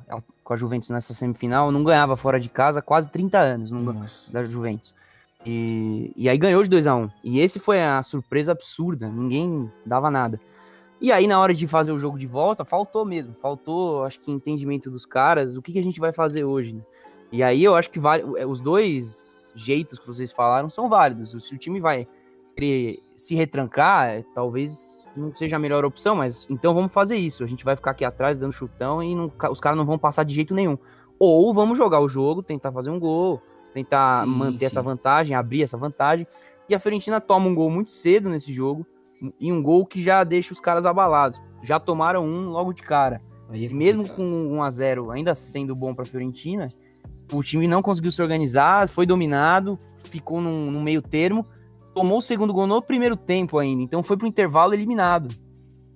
[0.42, 3.92] com a Juventus nessa semifinal, não ganhava fora de casa há quase 30 anos não,
[3.92, 4.32] Nossa.
[4.32, 4.94] da Juventus.
[5.44, 9.08] E, e aí ganhou de 2 a 1 E esse foi a surpresa absurda.
[9.08, 10.40] Ninguém dava nada.
[11.00, 13.34] E aí, na hora de fazer o jogo de volta, faltou mesmo.
[13.34, 15.56] Faltou, acho que, entendimento dos caras.
[15.56, 16.82] O que, que a gente vai fazer hoje, né?
[17.30, 21.30] E aí eu acho que vale, os dois jeitos que vocês falaram são válidos.
[21.44, 22.06] Se o time vai
[22.54, 27.44] querer se retrancar, é, talvez não seja a melhor opção, mas então vamos fazer isso.
[27.44, 30.24] A gente vai ficar aqui atrás dando chutão e não- os caras não vão passar
[30.24, 30.78] de jeito nenhum.
[31.18, 33.42] Ou vamos jogar o jogo, tentar fazer um gol,
[33.74, 34.86] tentar Sim, manter essa sim.
[34.86, 36.26] vantagem, abrir essa vantagem.
[36.68, 38.86] E a Fiorentina toma um gol muito cedo nesse jogo
[39.40, 41.40] e um gol que já deixa os caras abalados.
[41.62, 43.20] Já tomaram um logo de cara.
[43.52, 46.68] É mesmo com 1 a 0 ainda sendo bom para a Fiorentina,
[47.32, 51.46] o time não conseguiu se organizar, foi dominado, ficou num, meio termo,
[51.94, 55.28] tomou o segundo gol no primeiro tempo ainda, então foi pro intervalo eliminado.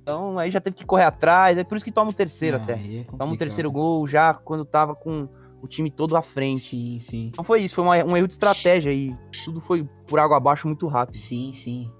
[0.02, 2.74] Então aí já teve que correr atrás, é por isso que toma o terceiro até.
[2.74, 5.28] é Toma o terceiro gol já quando tava com
[5.62, 6.70] o time todo à frente.
[6.70, 7.26] Sim, sim.
[7.28, 10.66] Então foi isso, foi uma- um erro de estratégia e tudo foi por água abaixo
[10.66, 11.16] muito rápido.
[11.16, 11.90] Sim, sim.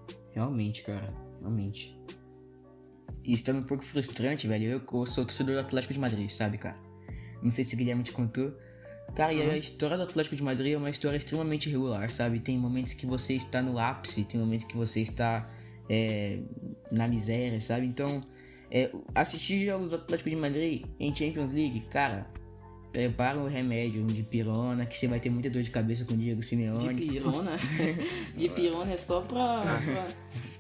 [0.41, 1.13] Realmente, cara.
[1.39, 1.95] Realmente.
[3.23, 4.65] Isso tá um pouco frustrante, velho.
[4.65, 6.77] Eu, eu sou torcedor do Atlético de Madrid, sabe, cara?
[7.43, 8.57] Não sei se o Guilherme te contou.
[9.15, 12.39] Cara, e a história do Atlético de Madrid é uma história extremamente irregular, sabe?
[12.41, 15.47] Tem momentos que você está no ápice, tem momentos que você está
[15.91, 16.39] é,
[16.93, 17.87] na miséria, sabe?
[17.87, 18.25] Então,
[18.71, 22.31] é, assistir jogos do Atlético de Madrid em Champions League, cara,
[22.93, 26.17] prepara um remédio de pirona, que você vai ter muita dor de cabeça com o
[26.17, 26.95] Diego De Simeone.
[26.95, 27.59] pirona.
[28.37, 29.63] De pirona é só pra.
[29.63, 30.09] pra,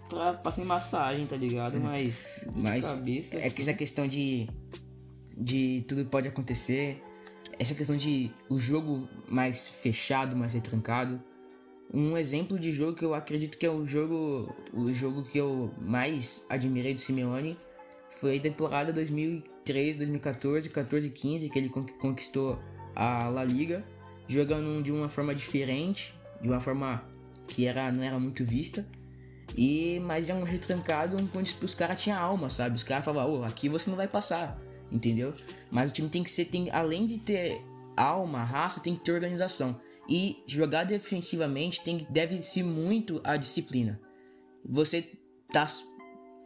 [0.08, 1.78] pra passar em massagem, tá ligado?
[1.80, 2.26] Mas.
[2.46, 4.48] de Mas cabeça, é que essa questão de
[5.36, 7.02] de tudo pode acontecer,
[7.58, 11.22] essa questão de o jogo mais fechado, mais retrancado.
[11.92, 15.74] Um exemplo de jogo que eu acredito que é o jogo o jogo que eu
[15.80, 17.56] mais admirei do Simeone
[18.10, 22.58] foi a temporada 2003, 2014, 14, 15 que ele con- conquistou
[22.94, 23.84] a La Liga,
[24.28, 27.04] jogando de uma forma diferente, de uma forma
[27.48, 28.86] que era não era muito vista.
[29.56, 32.76] E, mas é um retrancado onde os caras tinham alma, sabe?
[32.76, 34.60] Os caras falavam, ô, aqui você não vai passar,
[34.92, 35.34] entendeu?
[35.70, 37.60] Mas o time tem que ser, tem, além de ter
[37.96, 39.80] alma, raça, tem que ter organização.
[40.08, 44.00] E jogar defensivamente tem, deve-se muito à disciplina.
[44.64, 45.08] Você
[45.52, 45.66] tá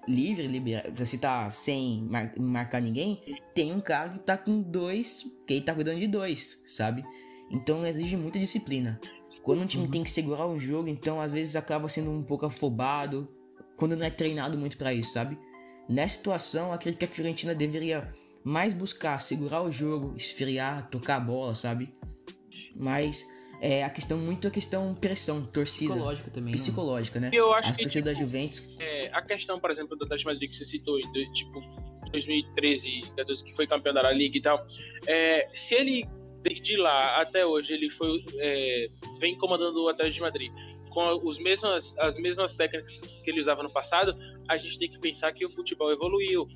[0.06, 3.20] livre, libera, você tá sem mar- marcar ninguém,
[3.54, 7.04] tem um cara que tá com dois, que ele tá cuidando de dois, sabe?
[7.50, 9.00] Então exige muita disciplina.
[9.42, 12.46] Quando um time tem que segurar um jogo, então às vezes acaba sendo um pouco
[12.46, 13.28] afobado,
[13.76, 15.38] quando não é treinado muito pra isso, sabe?
[15.88, 18.08] Nessa situação, acredito que a Fiorentina deveria
[18.42, 21.94] mais buscar segurar o jogo, esfriar, tocar a bola, sabe?
[22.74, 23.24] Mas
[23.60, 26.52] é a questão muito a questão pressão, torcida, Psicológico também.
[26.52, 26.58] né?
[26.58, 27.30] psicológica, né?
[27.32, 30.28] Eu acho As que, torcidas da tipo, Juventus, É, a questão, por exemplo, do Atlético
[30.28, 31.60] de Madrid que você citou, do, tipo,
[32.10, 34.66] 2013, 14, que foi campeão da La Liga e tal,
[35.06, 36.06] é, se ele,
[36.42, 38.86] de lá até hoje, ele foi, é,
[39.18, 40.52] vem comandando o Atlético de Madrid
[40.90, 44.16] com os mesmas, as mesmas técnicas que ele usava no passado,
[44.48, 46.46] a gente tem que pensar que o futebol evoluiu.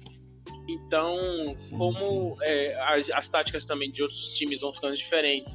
[0.69, 1.17] Então,
[1.57, 5.55] Sim, como é, as, as táticas também de outros times vão ficando diferentes,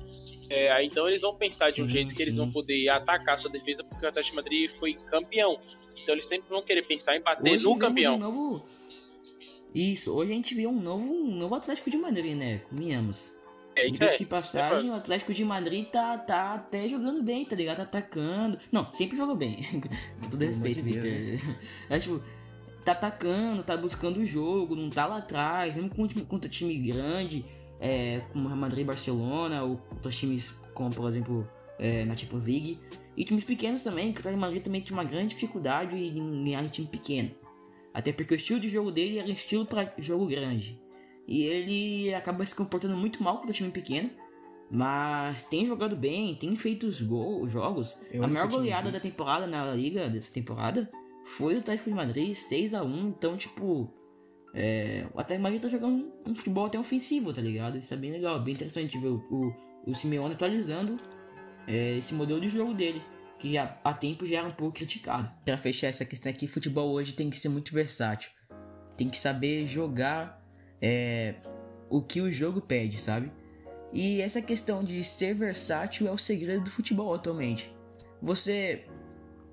[0.49, 2.39] é, aí então eles vão pensar de um Sim, jeito que eles sim.
[2.39, 5.60] vão poder atacar sua defesa, porque o Atlético de Madrid foi campeão.
[6.01, 8.15] Então eles sempre vão querer pensar em bater Hoje no campeão.
[8.15, 8.65] Um novo...
[9.73, 12.60] Isso, hoje a gente vê um novo, um novo Atlético de Madrid, né?
[12.69, 13.36] Convenhamos.
[13.75, 14.17] É, Diga-se é.
[14.19, 17.77] de passagem, o Atlético de Madrid tá, tá até jogando bem, tá ligado?
[17.77, 18.60] Tá atacando.
[18.71, 19.58] Não, sempre jogou bem.
[20.23, 21.56] Com todo respeito, Victor.
[21.89, 22.21] É tipo,
[22.86, 25.89] tá atacando, tá buscando o jogo, não tá lá atrás, mesmo
[26.25, 27.43] contra time grande,
[27.84, 31.46] é, como Real Madrid e Barcelona, ou outros times como, por exemplo,
[31.78, 32.80] é, na Champions League.
[33.15, 36.63] E times pequenos também, que o Real Madrid também tinha uma grande dificuldade em ganhar
[36.63, 37.32] de time pequeno.
[37.93, 40.82] Até porque o estilo de jogo dele era estilo para jogo grande.
[41.28, 44.10] E ele acaba se comportando muito mal contra time pequeno.
[44.72, 47.96] Mas tem jogado bem, tem feito os gols, jogos.
[48.10, 50.89] Eu a maior goleada da temporada na Liga dessa temporada
[51.26, 53.93] foi o Atlético de Madrid, 6 a 1 Então, tipo,
[54.53, 57.77] é, o de Madrid tá jogando um futebol até ofensivo, tá ligado?
[57.77, 60.95] Isso é bem legal, bem interessante ver o, o, o Simeone atualizando
[61.67, 63.01] é, esse modelo de jogo dele.
[63.39, 65.29] que há, há tempo já era um pouco criticado.
[65.43, 68.29] Para fechar essa questão aqui, futebol hoje tem que ser muito versátil.
[68.95, 70.39] Tem que saber jogar
[70.79, 71.35] é,
[71.89, 73.31] o que o jogo pede, sabe?
[73.91, 77.73] E essa questão de ser versátil é o segredo do futebol atualmente.
[78.21, 78.85] Você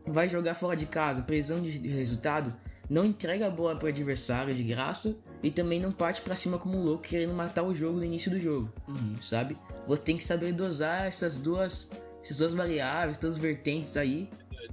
[0.06, 2.54] vai jogar fora de casa, prisão de resultado,
[2.90, 6.58] não entrega a bola para o adversário de graça e também não parte para cima
[6.58, 9.14] como um louco querendo matar o jogo no início do jogo, uhum.
[9.20, 9.56] sabe?
[9.86, 11.88] Você tem que saber dosar essas duas,
[12.20, 14.28] essas duas variáveis, duas vertentes aí,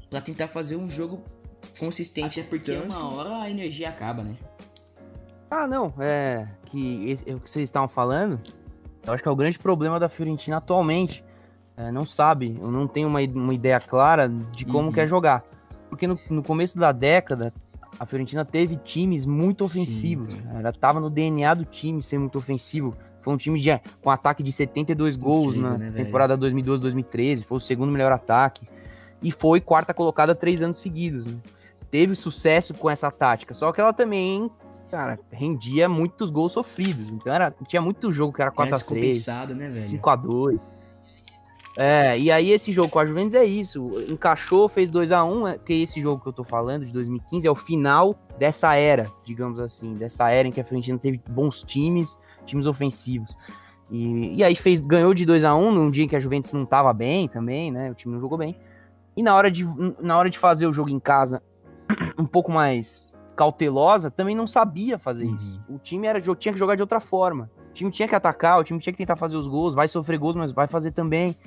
[0.09, 1.23] para tentar fazer um jogo
[1.79, 2.39] consistente.
[2.39, 2.85] Até porque tanto...
[2.87, 4.35] uma hora a energia acaba, né?
[5.49, 8.41] Ah, não, é que esse, é o que vocês estavam falando,
[9.05, 11.23] eu acho que é o grande problema da Fiorentina atualmente.
[11.77, 14.91] É, não sabe, eu não tenho uma, uma ideia clara de como uhum.
[14.91, 15.45] quer jogar.
[15.87, 17.53] Porque no, no começo da década,
[17.99, 20.33] a Fiorentina teve times muito ofensivos.
[20.33, 22.95] Sim, Ela tava no DNA do time ser muito ofensivo.
[23.21, 23.69] Foi um time de,
[24.01, 27.43] com ataque de 72 gols na né, temporada 2012-2013.
[27.43, 28.67] Foi o segundo melhor ataque.
[29.21, 31.25] E foi quarta colocada três anos seguidos.
[31.25, 31.37] Né?
[31.89, 33.53] Teve sucesso com essa tática.
[33.53, 34.49] Só que ela também,
[34.91, 37.09] cara, rendia muitos gols sofridos.
[37.09, 40.76] Então era, tinha muito jogo que era 4x3, né, 5x2.
[41.79, 43.91] É, e aí esse jogo com a Juventus é isso.
[44.09, 47.45] Encaixou, fez 2 a 1 um, porque esse jogo que eu tô falando, de 2015,
[47.45, 51.63] é o final dessa era, digamos assim, dessa era em que a Fiorentina teve bons
[51.63, 53.37] times, times ofensivos.
[53.91, 56.19] E, e aí fez, ganhou de 2 a 1 um, num dia em que a
[56.19, 57.91] Juventus não tava bem também, né?
[57.91, 58.57] O time não jogou bem.
[59.15, 59.63] E na hora de,
[60.01, 61.43] na hora de fazer o jogo em casa
[62.17, 65.35] um pouco mais cautelosa, também não sabia fazer uhum.
[65.35, 65.63] isso.
[65.69, 67.51] O time era, tinha que jogar de outra forma.
[67.69, 70.17] O time tinha que atacar, o time tinha que tentar fazer os gols, vai sofrer
[70.17, 71.37] gols, mas vai fazer também.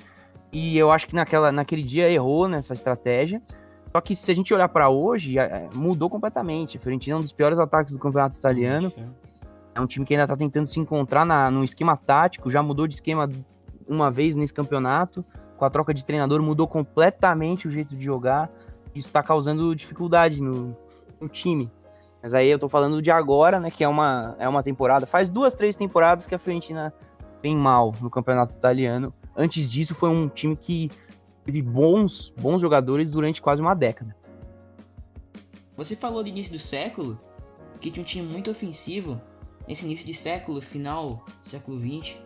[0.52, 3.40] E eu acho que naquela, naquele dia errou nessa estratégia.
[3.92, 6.76] Só que se a gente olhar para hoje, é, mudou completamente.
[6.76, 8.92] A Fiorentina é um dos piores ataques do campeonato italiano.
[9.74, 12.86] É um time que ainda tá tentando se encontrar na, no esquema tático, já mudou
[12.86, 13.28] de esquema
[13.88, 15.24] uma vez nesse campeonato.
[15.56, 18.50] Com a troca de treinador, mudou completamente o jeito de jogar.
[18.94, 20.76] Isso está causando dificuldade no,
[21.20, 21.70] no, time.
[22.22, 23.70] Mas aí eu tô falando de agora, né?
[23.70, 25.06] Que é uma, é uma temporada.
[25.06, 26.92] Faz duas, três temporadas que a Fiorentina
[27.42, 29.12] vem mal no campeonato italiano.
[29.40, 30.90] Antes disso, foi um time que
[31.46, 34.14] teve bons, bons jogadores durante quase uma década.
[35.78, 37.18] Você falou no início do século
[37.80, 39.18] que tinha um time muito ofensivo.
[39.66, 42.18] Nesse início de século, final século XX,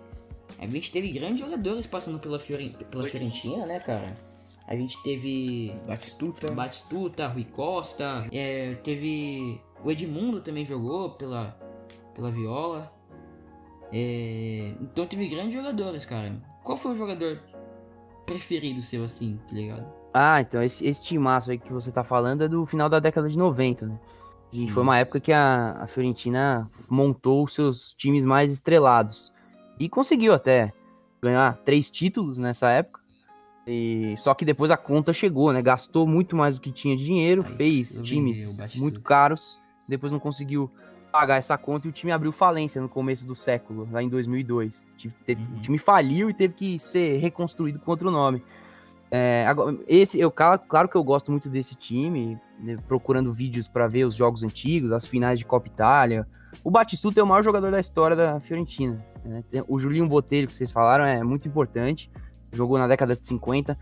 [0.58, 2.76] a gente teve grandes jogadores passando pela, Fiore...
[2.90, 4.16] pela Fiorentina, né, cara?
[4.66, 11.56] A gente teve Batistuta, Batistuta, Rui Costa, é, teve o Edmundo também jogou pela
[12.12, 12.92] pela Viola.
[13.92, 16.53] É, então teve grandes jogadores, cara.
[16.64, 17.38] Qual foi o jogador
[18.24, 19.86] preferido seu, assim, tá ligado?
[20.14, 23.28] Ah, então esse, esse timaço aí que você tá falando é do final da década
[23.28, 24.00] de 90, né?
[24.50, 24.68] E Sim.
[24.68, 29.32] foi uma época que a, a Fiorentina montou os seus times mais estrelados.
[29.78, 30.72] E conseguiu até
[31.20, 33.00] ganhar três títulos nessa época.
[33.66, 35.60] E, só que depois a conta chegou, né?
[35.60, 40.70] Gastou muito mais do que tinha de dinheiro, fez times muito caros, depois não conseguiu
[41.14, 44.88] pagar essa conta e o time abriu falência no começo do século, lá em 2002.
[44.92, 45.58] O time, teve, uhum.
[45.58, 48.42] o time faliu e teve que ser reconstruído com outro nome.
[49.12, 53.86] É, agora, esse, eu, claro que eu gosto muito desse time, né, procurando vídeos para
[53.86, 56.26] ver os jogos antigos, as finais de Copa Itália.
[56.64, 59.00] O Batistuta é o maior jogador da história da Fiorentina.
[59.24, 59.44] Né?
[59.68, 62.10] O Julinho Botelho, que vocês falaram, é muito importante.
[62.50, 63.78] Jogou na década de 50.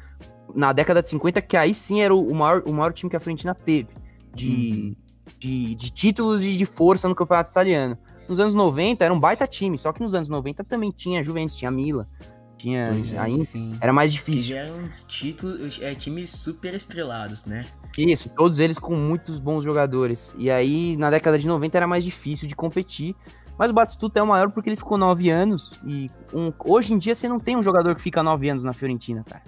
[0.55, 3.21] Na década de 50, que aí sim era o maior, o maior time que a
[3.21, 3.88] Fiorentina teve.
[4.35, 5.02] De, uhum
[5.38, 7.96] de, de títulos e de força no campeonato italiano.
[8.28, 11.56] Nos anos 90 era um baita time, só que nos anos 90 também tinha Juventus,
[11.56, 12.08] tinha Mila,
[12.56, 13.42] tinha é, aí,
[13.80, 14.42] era mais difícil.
[14.42, 17.66] Que já eram títulos, é, times super estrelados, né?
[17.98, 20.35] Isso, todos eles com muitos bons jogadores.
[20.38, 23.14] E aí, na década de 90 era mais difícil de competir.
[23.58, 25.78] Mas o Batistuta é o maior porque ele ficou nove anos.
[25.85, 28.72] E um, hoje em dia você não tem um jogador que fica nove anos na
[28.72, 29.42] Fiorentina, cara.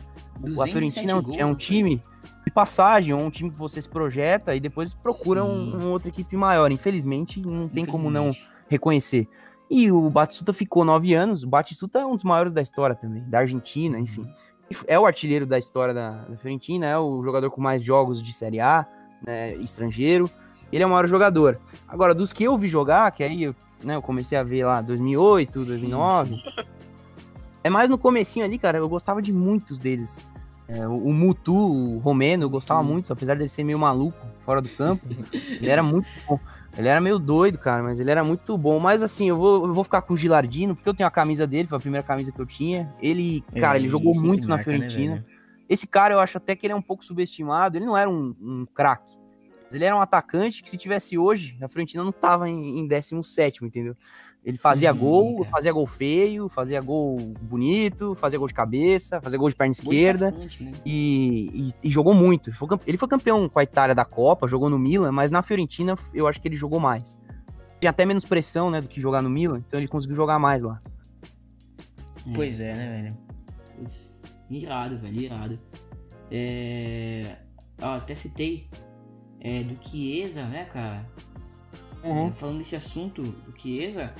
[0.61, 2.03] A Fiorentina é um, é um time
[2.45, 6.09] de passagem, ou um time que você se projeta e depois procura um, um, outra
[6.09, 6.71] equipe maior.
[6.71, 7.91] Infelizmente, não tem Infelizmente.
[7.91, 8.33] como não
[8.69, 9.29] reconhecer.
[9.71, 11.43] E o Batistuta ficou nove anos.
[11.43, 14.27] O Batistuta é um dos maiores da história também, da Argentina, enfim.
[14.87, 18.33] É o artilheiro da história da, da Fiorentina, é o jogador com mais jogos de
[18.33, 18.87] Série A,
[19.25, 20.31] né, estrangeiro.
[20.73, 21.61] Ele é o maior jogador.
[21.87, 24.81] Agora, dos que eu vi jogar, que aí eu, né, eu comecei a ver lá
[24.81, 26.43] 2008, 2009,
[27.63, 30.27] é mais no comecinho ali, cara, eu gostava de muitos deles.
[30.67, 34.63] É, o, o Mutu, o Romeno, eu gostava muito, apesar dele ser meio maluco fora
[34.63, 35.07] do campo.
[35.33, 36.39] ele era muito bom.
[36.77, 38.81] Ele era meio doido, cara, mas ele era muito bom.
[38.81, 41.47] Mas assim, eu vou, eu vou ficar com o Gilardino, porque eu tenho a camisa
[41.47, 42.93] dele, foi a primeira camisa que eu tinha.
[43.01, 45.15] Ele, é, cara, ele jogou muito na marca, né, Fiorentina.
[45.17, 45.25] Né,
[45.69, 47.77] Esse cara, eu acho até que ele é um pouco subestimado.
[47.77, 49.13] Ele não era um, um craque.
[49.73, 53.65] Ele era um atacante que, se tivesse hoje, a Fiorentina não tava em, em 17,
[53.65, 53.95] entendeu?
[54.45, 55.51] Ele fazia Sim, gol, cara.
[55.51, 59.93] fazia gol feio, fazia gol bonito, fazia gol de cabeça, fazia gol de perna Gol
[59.95, 60.31] esquerda.
[60.31, 60.73] né?
[60.85, 62.51] E, e- e jogou muito.
[62.87, 66.27] Ele foi, campeão com a Itália da Copa, jogou no Milan, mas na Fiorentina eu
[66.29, 67.19] acho que ele jogou mais.
[67.81, 70.63] Tinha até menos pressão, né, do que jogar no Milan, então ele conseguiu jogar mais
[70.63, 70.81] lá.
[72.35, 73.19] Pois é, né, velho?
[73.79, 74.15] Putz,
[74.51, 75.59] Irado, velho, irado.
[76.31, 77.37] É...
[77.81, 78.69] Até citei
[79.41, 81.07] é, do Chiesa, né, cara?
[82.03, 82.29] Uhum.
[82.29, 84.13] É, falando desse assunto do Chiesa,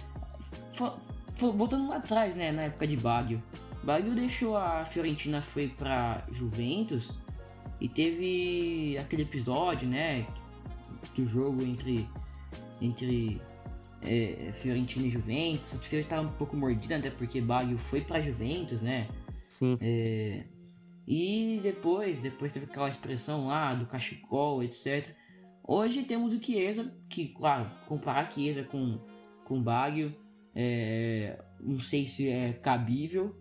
[1.37, 3.43] voltando lá atrás, né, na época de Baggio.
[3.83, 7.13] Baggio deixou a Fiorentina, foi pra Juventus
[7.81, 10.27] e teve aquele episódio, né,
[11.15, 12.09] do jogo entre
[12.81, 13.41] entre
[14.03, 15.75] é, Fiorentina e Juventus.
[15.75, 19.09] A torcida estava um pouco mordida, até porque Baggio foi pra Juventus, né?
[19.49, 19.79] Sim.
[19.81, 20.45] É,
[21.07, 25.11] e depois, depois teve aquela expressão lá do cachecol, etc.
[25.67, 28.99] Hoje temos o Chiesa, que, claro, comparar Chiesa com,
[29.45, 30.15] com Baggio,
[30.55, 33.35] é, não sei se é cabível,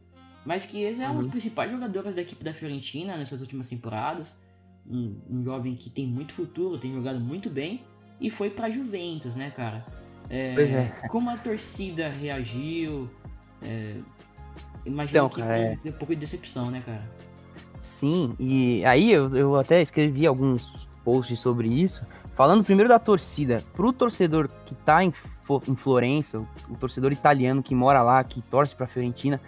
[0.45, 4.38] mas Chiesa é um dos principais jogadores da equipe da Fiorentina nessas últimas temporadas.
[4.86, 7.84] Um, um jovem que tem muito futuro, tem jogado muito bem
[8.20, 9.86] e foi pra Juventus, né, cara?
[10.30, 10.91] É, Pois é.
[11.09, 13.09] Como a torcida reagiu?
[13.61, 13.95] É,
[14.86, 17.09] imagino Então, que cara, com um pouco de decepção, né, cara?
[17.82, 23.64] Sim, e aí eu, eu até escrevi alguns posts sobre isso, falando primeiro da torcida.
[23.74, 25.14] Pro torcedor que tá em,
[25.68, 26.39] em Florença,
[26.70, 29.39] o, torcedor italiano que mora lá, que torce pra Fiorentina,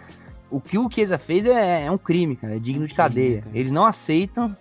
[0.50, 3.42] o que o Chiesa fez é, é um crime, cara, é digno de cadeia.
[3.52, 4.56] Eles não aceitam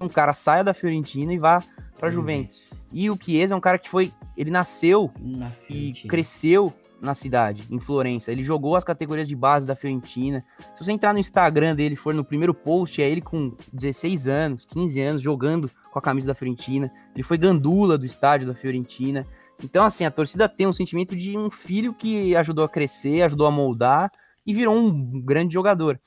[0.00, 1.62] um cara saia da Fiorentina e vá
[1.98, 2.70] pra Juventus.
[2.92, 7.66] E o Chiesa é um cara que foi, ele nasceu Na e cresceu na cidade,
[7.70, 8.30] em Florença.
[8.30, 10.44] Ele jogou as categorias de base da Fiorentina.
[10.74, 14.64] Se você entrar no Instagram dele, for no primeiro post, é ele com 16 anos,
[14.66, 16.90] 15 anos, jogando com a camisa da Fiorentina.
[17.14, 19.26] Ele foi gandula do estádio da Fiorentina.
[19.62, 23.46] Então, assim, a torcida tem um sentimento de um filho que ajudou a crescer, ajudou
[23.46, 24.10] a moldar
[24.46, 26.00] e virou um grande jogador.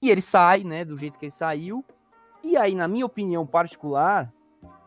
[0.00, 1.84] E ele sai, né, do jeito que ele saiu.
[2.42, 4.32] E aí, na minha opinião particular,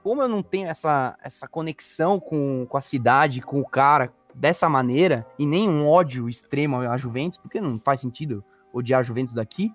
[0.04, 4.70] como eu não tenho essa, essa conexão com, com a cidade, com o cara, dessa
[4.70, 9.34] maneira, e nem um ódio extremo à Juventus, porque não faz sentido odiar a Juventus
[9.34, 9.74] daqui,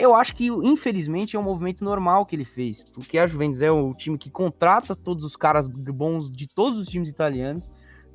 [0.00, 3.70] eu acho que, infelizmente, é um movimento normal que ele fez, porque a Juventus é
[3.70, 7.70] o time que contrata todos os caras bons de todos os times italianos,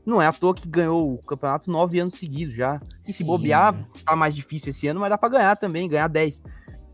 [0.05, 3.25] não é à toa que ganhou o campeonato nove anos seguidos já, e se Sim,
[3.25, 3.85] bobear, né?
[4.05, 6.41] tá mais difícil esse ano, mas dá pra ganhar também, ganhar 10.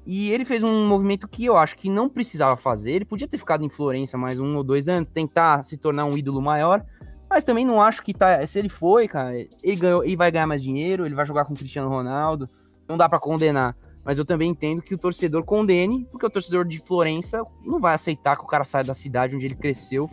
[0.05, 2.91] E ele fez um movimento que eu acho que não precisava fazer.
[2.91, 6.17] Ele podia ter ficado em Florença mais um ou dois anos, tentar se tornar um
[6.17, 6.83] ídolo maior.
[7.29, 8.45] Mas também não acho que tá.
[8.47, 11.53] Se ele foi, cara, ele, ganhou, ele vai ganhar mais dinheiro, ele vai jogar com
[11.53, 12.49] o Cristiano Ronaldo.
[12.89, 13.75] Não dá pra condenar.
[14.03, 17.93] Mas eu também entendo que o torcedor condene, porque o torcedor de Florença não vai
[17.93, 20.09] aceitar que o cara saia da cidade onde ele cresceu.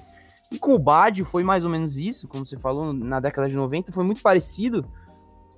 [0.52, 3.56] E com o Badio foi mais ou menos isso, como você falou, na década de
[3.56, 4.86] 90, foi muito parecido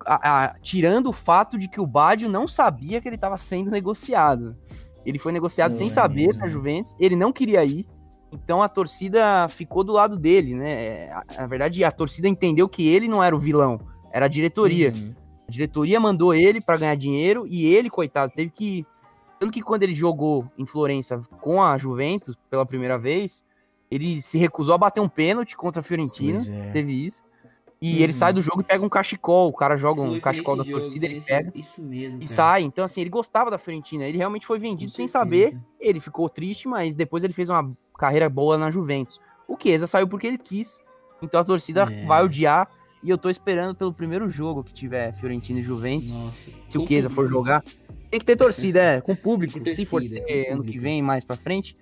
[0.07, 3.70] a- a- tirando o fato de que o Badio não sabia que ele estava sendo
[3.70, 4.57] negociado.
[5.05, 7.87] Ele foi negociado Não sem é saber na Juventus, ele não queria ir,
[8.33, 11.11] então a torcida ficou do lado dele, né?
[11.11, 13.81] A- Na verdade, a torcida entendeu que ele não era o vilão,
[14.12, 14.93] era a diretoria.
[14.95, 15.14] Uhum.
[15.51, 18.86] A diretoria mandou ele para ganhar dinheiro e ele, coitado, teve que.
[19.36, 23.44] Tanto que quando ele jogou em Florença com a Juventus pela primeira vez,
[23.90, 26.38] ele se recusou a bater um pênalti contra a Fiorentina.
[26.46, 26.70] É.
[26.70, 27.24] Teve isso.
[27.82, 28.03] E Uhum.
[28.05, 29.48] ele sai do jogo e pega um cachecol.
[29.48, 32.18] O cara joga um Foi- cachecol da jogo, torcida, ele pega Isso mesmo.
[32.18, 32.28] e cara.
[32.36, 32.62] sai.
[32.62, 34.05] Então, assim, ele gostava da Fiorentina.
[34.05, 35.59] Ele realmente foi vendido sem saber.
[35.80, 39.18] Ele ficou triste, mas depois ele fez uma carreira boa na Juventus.
[39.48, 40.80] O Chiesa saiu porque ele quis.
[41.20, 42.05] Então a torcida É.
[42.07, 42.68] vai odiar.
[43.03, 46.14] E eu tô esperando pelo primeiro jogo que tiver Fiorentina e Juventus.
[46.14, 46.51] Nossa.
[46.68, 47.62] Se o Chiesa for jogar,
[48.11, 49.55] tem que ter torcida, é, com público.
[49.55, 51.74] Tem que ter Se for ter ano que vem, mais pra frente,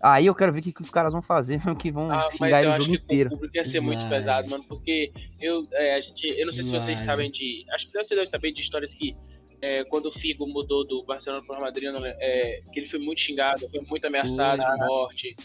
[0.00, 2.60] aí eu quero ver o que, que os caras vão fazer, que vão Ah, xingar
[2.60, 3.28] ele o acho jogo que inteiro.
[3.28, 4.08] o público ia ser muito Vai.
[4.20, 7.04] pesado, mano, porque eu, é, a gente, eu não sei se vocês Vai.
[7.06, 7.64] sabem de.
[7.74, 9.14] Acho que vocês devem saber de histórias que
[9.60, 12.88] é, quando o Figo mudou do Barcelona para o Real Madrid, lembro, é, que ele
[12.88, 15.36] foi muito xingado, foi muito ameaçado de morte.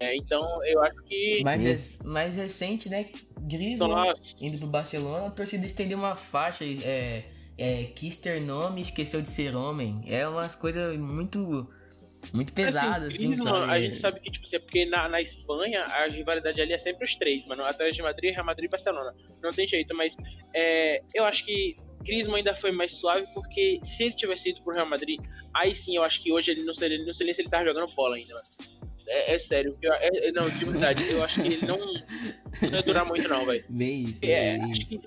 [0.00, 1.42] É, então eu acho que.
[1.42, 3.06] Mais, mais recente, né?
[3.40, 7.24] Griezmann Nossa, indo pro Barcelona, a torcida estendeu uma faixa, é,
[7.58, 10.02] é, quis ter nome, esqueceu de ser homem.
[10.06, 11.68] É umas coisas muito,
[12.32, 13.72] muito pesadas, assim, Griezmann, sabe?
[13.72, 16.78] A gente sabe que, tipo assim, é porque na, na Espanha a rivalidade ali é
[16.78, 17.64] sempre os três, mano.
[17.64, 19.14] Atlético de Madrid, Real Madrid e Barcelona.
[19.42, 20.16] Não tem jeito, mas
[20.54, 24.74] é, eu acho que Griezmann ainda foi mais suave, porque se ele tivesse ido pro
[24.74, 25.20] Real Madrid,
[25.54, 27.64] aí sim eu acho que hoje ele não seria, não sei nem se ele tava
[27.64, 28.46] jogando bola ainda, mano.
[29.06, 31.78] É, é sério, porque eu- é- é- não, de verdade, eu acho que ele não,
[31.78, 33.64] não ia durar muito não, velho.
[33.68, 34.86] Bem isso, É, bem isso.
[34.88, 35.00] que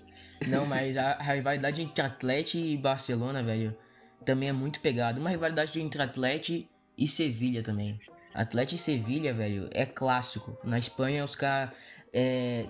[0.47, 3.75] Não, mas a, a rivalidade entre Atlético e Barcelona, velho,
[4.23, 5.19] também é muito pegada.
[5.19, 6.67] Uma rivalidade entre Atlético
[6.97, 7.99] e Sevilha também.
[8.33, 10.57] Atlético e Sevilha, velho, é clássico.
[10.63, 11.71] Na Espanha, os caras.
[12.13, 12.65] É,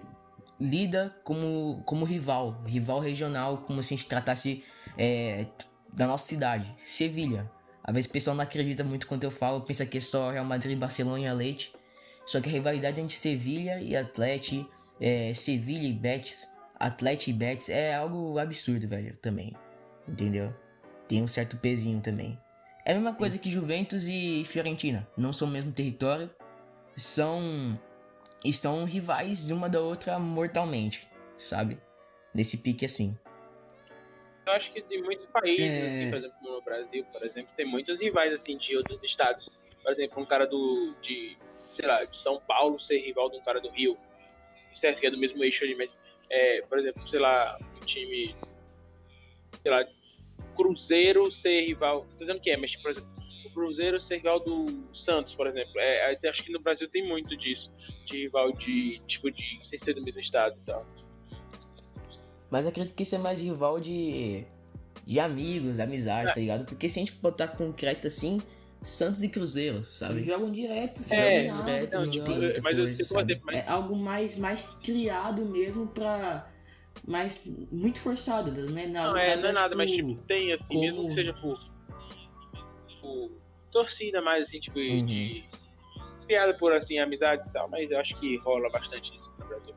[0.59, 4.63] lida como, como rival, rival regional, como se a gente tratasse
[4.97, 5.45] é,
[5.93, 7.49] da nossa cidade, Sevilha.
[7.87, 10.43] Às vezes o pessoal não acredita muito quando eu falo, pensa que é só Real
[10.43, 11.73] Madrid, Barcelona e Leite.
[12.25, 14.69] Só que a rivalidade entre Sevilha e Atlético,
[14.99, 16.45] é, Sevilha e Betis,
[16.77, 19.55] Atlético e Betis é algo absurdo, velho, também.
[20.05, 20.53] Entendeu?
[21.07, 22.37] Tem um certo pezinho também.
[22.85, 25.07] É a mesma coisa que Juventus e Fiorentina.
[25.17, 26.29] Não são o mesmo território.
[26.95, 27.79] São.
[28.43, 31.07] E são rivais uma da outra mortalmente,
[31.37, 31.79] sabe?
[32.33, 33.17] Nesse pique assim.
[34.47, 35.87] Eu acho que tem muitos países, É.
[35.87, 39.49] assim, por exemplo, no Brasil, por exemplo, tem muitos rivais assim de outros estados.
[39.83, 40.95] Por exemplo, um cara do.
[41.01, 41.37] de,
[41.75, 43.97] sei lá, de São Paulo ser rival de um cara do Rio.
[44.73, 45.97] Certo, que é do mesmo eixo ali, mas
[46.29, 48.35] é, por exemplo, sei lá, um time.
[49.61, 49.85] Sei lá,
[50.55, 52.05] Cruzeiro ser rival.
[52.17, 53.09] Tô dizendo que é, mas por exemplo,
[53.45, 55.73] o Cruzeiro ser rival do Santos, por exemplo.
[55.77, 57.69] É, é, acho que no Brasil tem muito disso.
[58.05, 58.99] De rival de.
[59.07, 60.85] tipo, de sem ser do mesmo estado e tal.
[62.49, 64.45] Mas acredito que isso é mais rival de.
[65.05, 66.65] de amigos, amizade, tá ligado?
[66.65, 68.41] Porque se a gente botar concreto assim,
[68.81, 70.23] Santos e Cruzeiro, sabe?
[70.23, 73.41] Jogam direto, se É, jogam direto, não, não, tipo, tem muita mas coisa, sabe?
[73.43, 76.49] mas É algo mais, mais criado mesmo pra.
[77.05, 77.39] Mais.
[77.71, 79.09] Muito forçado, não é nada.
[79.11, 81.59] Não, é, não é nada, mas tipo, tipo, tem assim, como- mesmo que seja por,
[83.01, 83.31] por
[83.71, 85.05] torcida mais assim, tipo, Uhum.
[85.05, 85.43] de
[86.27, 89.73] piada por assim, amizade e tal, mas eu acho que rola bastante isso no Brasil.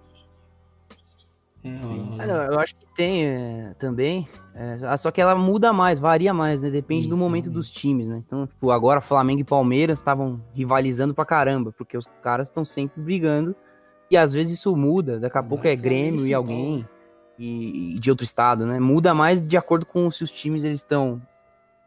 [1.65, 2.23] É, Sim, sim.
[2.23, 4.27] Ah, não, eu acho que tem é, também.
[4.55, 6.71] é, ah, só que ela muda mais, varia mais, né?
[6.71, 7.55] Depende do Isso, momento isso.
[7.55, 8.23] dos times, né?
[8.27, 13.03] Então, tipo, agora Flamengo e Palmeiras estavam rivalizando pra caramba, porque os caras estão sempre
[13.03, 13.55] brigando.
[14.11, 16.89] E às vezes isso muda, daqui a pouco é Flamengo e Grêmio e alguém
[17.39, 18.81] e, e de outro estado, né?
[18.81, 21.23] Muda mais de acordo com se os times eles estão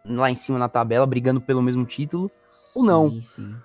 [0.06, 2.30] lá em cima na tabela brigando pelo mesmo título
[2.74, 3.10] ou não.
[3.10, 3.56] Sim, sim.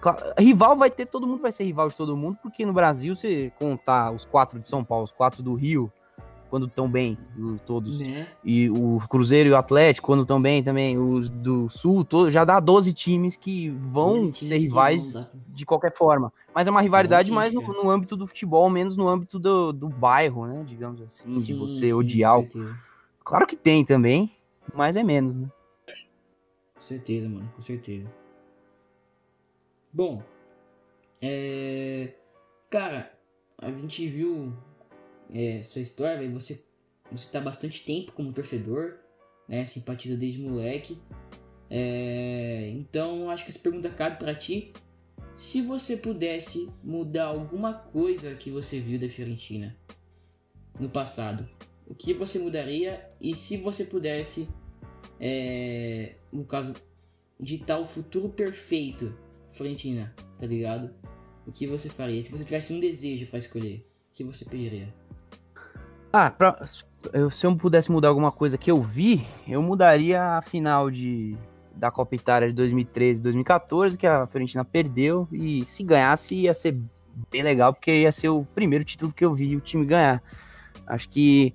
[0.00, 3.14] Claro, rival vai ter, todo mundo vai ser rival de todo mundo, porque no Brasil,
[3.14, 5.90] você contar os quatro de São Paulo, os quatro do Rio,
[6.48, 7.18] quando estão bem,
[7.66, 8.26] todos, Né?
[8.44, 12.44] e o Cruzeiro e o Atlético, quando estão bem também, os do Sul, to- já
[12.44, 16.32] dá 12 times que vão 12 times ser rivais de qualquer forma.
[16.54, 19.88] Mas é uma rivalidade mais no, no âmbito do futebol, menos no âmbito do, do
[19.88, 20.64] bairro, né?
[20.66, 22.40] Digamos assim, de Sim, você sim, odiar.
[23.24, 24.30] Claro que tem também,
[24.72, 25.48] mas é menos, né?
[26.74, 28.06] Com certeza, mano, com certeza.
[29.96, 30.22] Bom,
[31.22, 32.12] é.
[32.68, 33.18] Cara,
[33.56, 34.54] a gente viu
[35.32, 36.34] é, sua história, velho.
[36.34, 36.66] Você,
[37.10, 38.98] você tá bastante tempo como torcedor,
[39.48, 39.64] né?
[39.64, 40.98] Simpatiza desde moleque.
[41.70, 44.74] É, então, acho que essa pergunta cabe pra ti.
[45.34, 49.74] Se você pudesse mudar alguma coisa que você viu da Fiorentina
[50.78, 51.48] no passado,
[51.86, 53.10] o que você mudaria?
[53.18, 54.46] E se você pudesse,
[55.18, 56.74] é, no caso,
[57.40, 59.24] ditar o futuro perfeito
[59.56, 60.90] Fiorentina, tá ligado?
[61.46, 62.22] O que você faria?
[62.22, 64.92] Se você tivesse um desejo pra escolher, o que você pediria?
[66.12, 70.90] Ah, pra- se eu pudesse mudar alguma coisa que eu vi, eu mudaria a final
[70.90, 71.36] de,
[71.74, 76.76] da Copa Itália de 2013 2014, que a Fiorentina perdeu, e se ganhasse ia ser
[77.30, 80.22] bem legal, porque ia ser o primeiro título que eu vi o time ganhar.
[80.86, 81.54] Acho que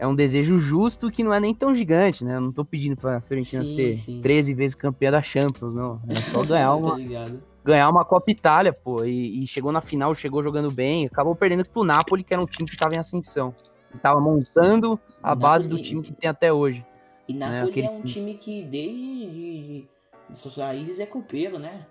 [0.00, 2.36] é um desejo justo que não é nem tão gigante, né?
[2.36, 4.20] Eu não tô pedindo pra Fiorentina Sim, ser sim.
[4.22, 6.00] 13 vezes campeã da Champions, não.
[6.08, 7.42] É só ganhar uma, tá ligado?
[7.62, 11.68] ganhar uma Copa Itália, pô, e, e chegou na final, chegou jogando bem, acabou perdendo
[11.68, 13.54] pro Napoli, que era um time que tava em ascensão.
[13.94, 16.82] E tava montando a O base Napoli- do time que tem até hoje.
[17.28, 19.88] E Napoli aquele é um time que desde de,
[20.30, 21.84] de suas raízes é copeiro, né?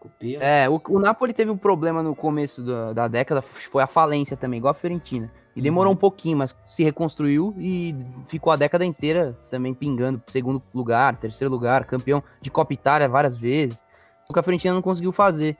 [0.00, 0.42] Copeiro.
[0.42, 4.36] É, o, o Napoli teve um problema no começo da, da década, foi a falência
[4.36, 5.30] também, igual a Fiorentina.
[5.54, 7.94] E demorou um pouquinho, mas se reconstruiu e
[8.26, 13.36] ficou a década inteira também pingando segundo lugar, terceiro lugar, campeão de Copa Itália várias
[13.36, 13.84] vezes.
[14.28, 15.56] O que a Fiorentina não conseguiu fazer.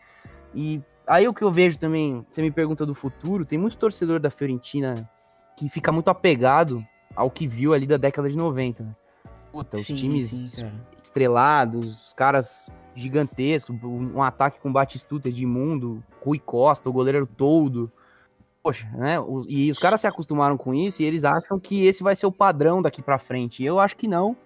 [0.54, 4.20] E aí o que eu vejo também, você me pergunta do futuro, tem muito torcedor
[4.20, 5.10] da Fiorentina
[5.56, 6.84] que fica muito apegado
[7.14, 8.94] ao que viu ali da década de 90, né?
[9.50, 10.70] Puta, os Sim, times sim,
[11.02, 17.90] estrelados, os caras gigantescos, um ataque com Batistuta, Edmundo, Rui Costa, o goleiro todo.
[18.62, 19.16] Poxa, né?
[19.48, 22.32] E os caras se acostumaram com isso e eles acham que esse vai ser o
[22.32, 23.62] padrão daqui pra frente.
[23.62, 24.36] E eu acho que não.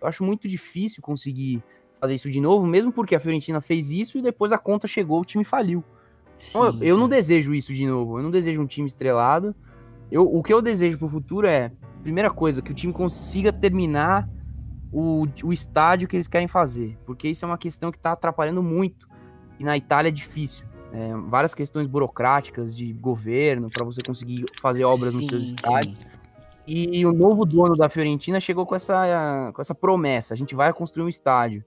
[0.00, 1.62] Eu acho muito difícil conseguir
[2.00, 5.20] fazer isso de novo, mesmo porque a Fiorentina fez isso e depois a conta chegou,
[5.20, 5.82] o time faliu.
[6.50, 7.16] Então, eu- Sim, eu não cara.
[7.20, 8.18] desejo isso de novo.
[8.18, 9.54] Eu não desejo um time estrelado.
[10.10, 11.72] Eu, o que eu desejo pro futuro é,
[12.02, 14.28] primeira coisa, que o time consiga terminar
[14.92, 16.96] o, o estádio que eles querem fazer.
[17.06, 19.08] Porque isso é uma questão que tá atrapalhando muito.
[19.58, 20.66] E na Itália é difícil.
[20.94, 25.98] É, várias questões burocráticas de governo para você conseguir fazer obras nos seus Sim, estádios.
[25.98, 26.14] sim.
[26.66, 30.72] E o novo dono da Fiorentina chegou com essa, com essa promessa: a gente vai
[30.72, 31.64] construir um estádio.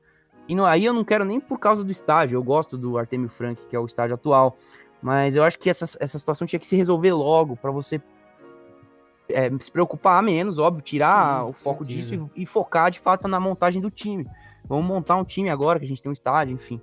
[0.47, 3.61] E aí eu não quero nem por causa do estádio, eu gosto do Artemio Frank,
[3.69, 4.57] que é o estádio atual.
[5.01, 8.01] Mas eu acho que essa, essa situação tinha que se resolver logo para você
[9.29, 13.27] é, se preocupar menos, óbvio, tirar Sim, o foco disso e, e focar de fato
[13.27, 14.25] na montagem do time.
[14.65, 16.81] Vamos montar um time agora que a gente tem um estádio, enfim.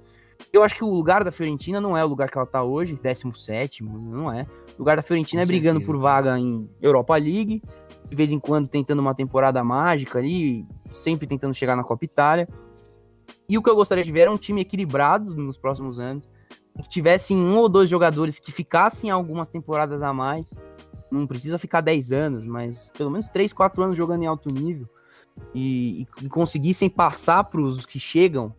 [0.53, 2.95] Eu acho que o lugar da Fiorentina não é o lugar que ela tá hoje,
[3.03, 4.47] 17, não é.
[4.76, 5.92] O lugar da Fiorentina Com é brigando certeza.
[5.92, 7.62] por vaga em Europa League,
[8.09, 12.49] de vez em quando tentando uma temporada mágica ali, sempre tentando chegar na Copa Itália.
[13.49, 16.28] E o que eu gostaria de ver era um time equilibrado nos próximos anos,
[16.82, 20.55] que tivessem um ou dois jogadores que ficassem algumas temporadas a mais.
[21.11, 24.88] Não precisa ficar 10 anos, mas pelo menos 3, 4 anos jogando em alto nível.
[25.55, 28.55] E, e- e conseguissem passar para os que chegam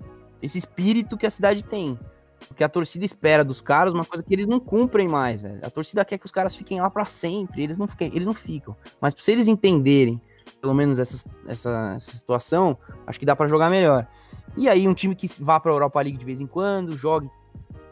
[0.46, 2.00] esse espírito que a cidade tem.
[2.48, 5.60] Porque a torcida espera dos caras uma coisa que eles não cumprem mais, velho.
[5.64, 8.34] A torcida quer que os caras fiquem lá para sempre, eles não, fiquem, eles não
[8.34, 8.76] ficam.
[9.02, 10.22] Mas se eles entenderem,
[10.62, 12.78] pelo menos essa, essa, essa situação,
[13.08, 14.08] acho que dá para jogar melhor.
[14.56, 17.30] E aí um time que vá para a Europa League de vez em quando, jogue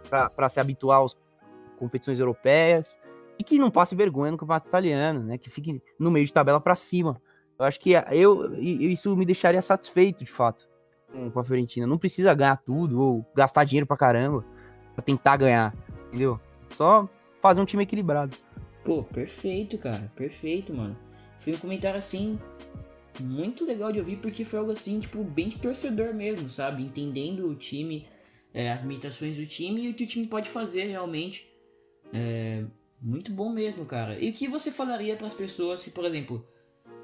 [0.09, 1.17] para se habituar às
[1.77, 2.97] competições europeias
[3.39, 5.37] e que não passe vergonha no campeonato italiano, né?
[5.37, 7.19] Que fique no meio de tabela para cima.
[7.57, 10.67] Eu acho que eu isso me deixaria satisfeito, de fato,
[11.31, 11.87] com a Fiorentina.
[11.87, 14.43] Não precisa ganhar tudo ou gastar dinheiro pra caramba
[14.93, 15.75] pra tentar ganhar,
[16.07, 16.39] entendeu?
[16.71, 17.07] Só
[17.41, 18.35] fazer um time equilibrado.
[18.83, 20.11] Pô, perfeito, cara.
[20.15, 20.97] Perfeito, mano.
[21.39, 22.39] Foi um comentário assim.
[23.19, 26.81] Muito legal de ouvir, porque foi algo assim, tipo, bem de torcedor mesmo, sabe?
[26.81, 28.07] Entendendo o time,
[28.53, 31.47] é, as limitações do time e o que o time pode fazer realmente.
[32.11, 32.63] É.
[33.03, 34.17] Muito bom mesmo, cara.
[34.17, 36.47] E o que você falaria para as pessoas que, por exemplo,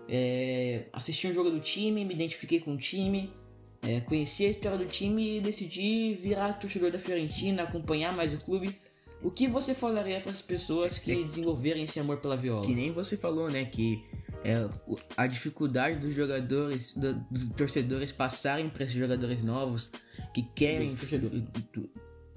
[0.07, 3.33] é, assisti um jogo do time, me identifiquei com o time,
[3.81, 8.37] é, conheci a história do time e decidi virar torcedor da Fiorentina, acompanhar mais o
[8.37, 8.75] clube.
[9.21, 12.65] O que você falaria para as pessoas que desenvolverem esse amor pela viola?
[12.65, 13.65] Que nem você falou, né?
[13.65, 14.01] Que
[14.45, 14.69] é,
[15.17, 19.91] a dificuldade dos jogadores, do- dos torcedores passarem para esses jogadores novos
[20.33, 20.95] que querem.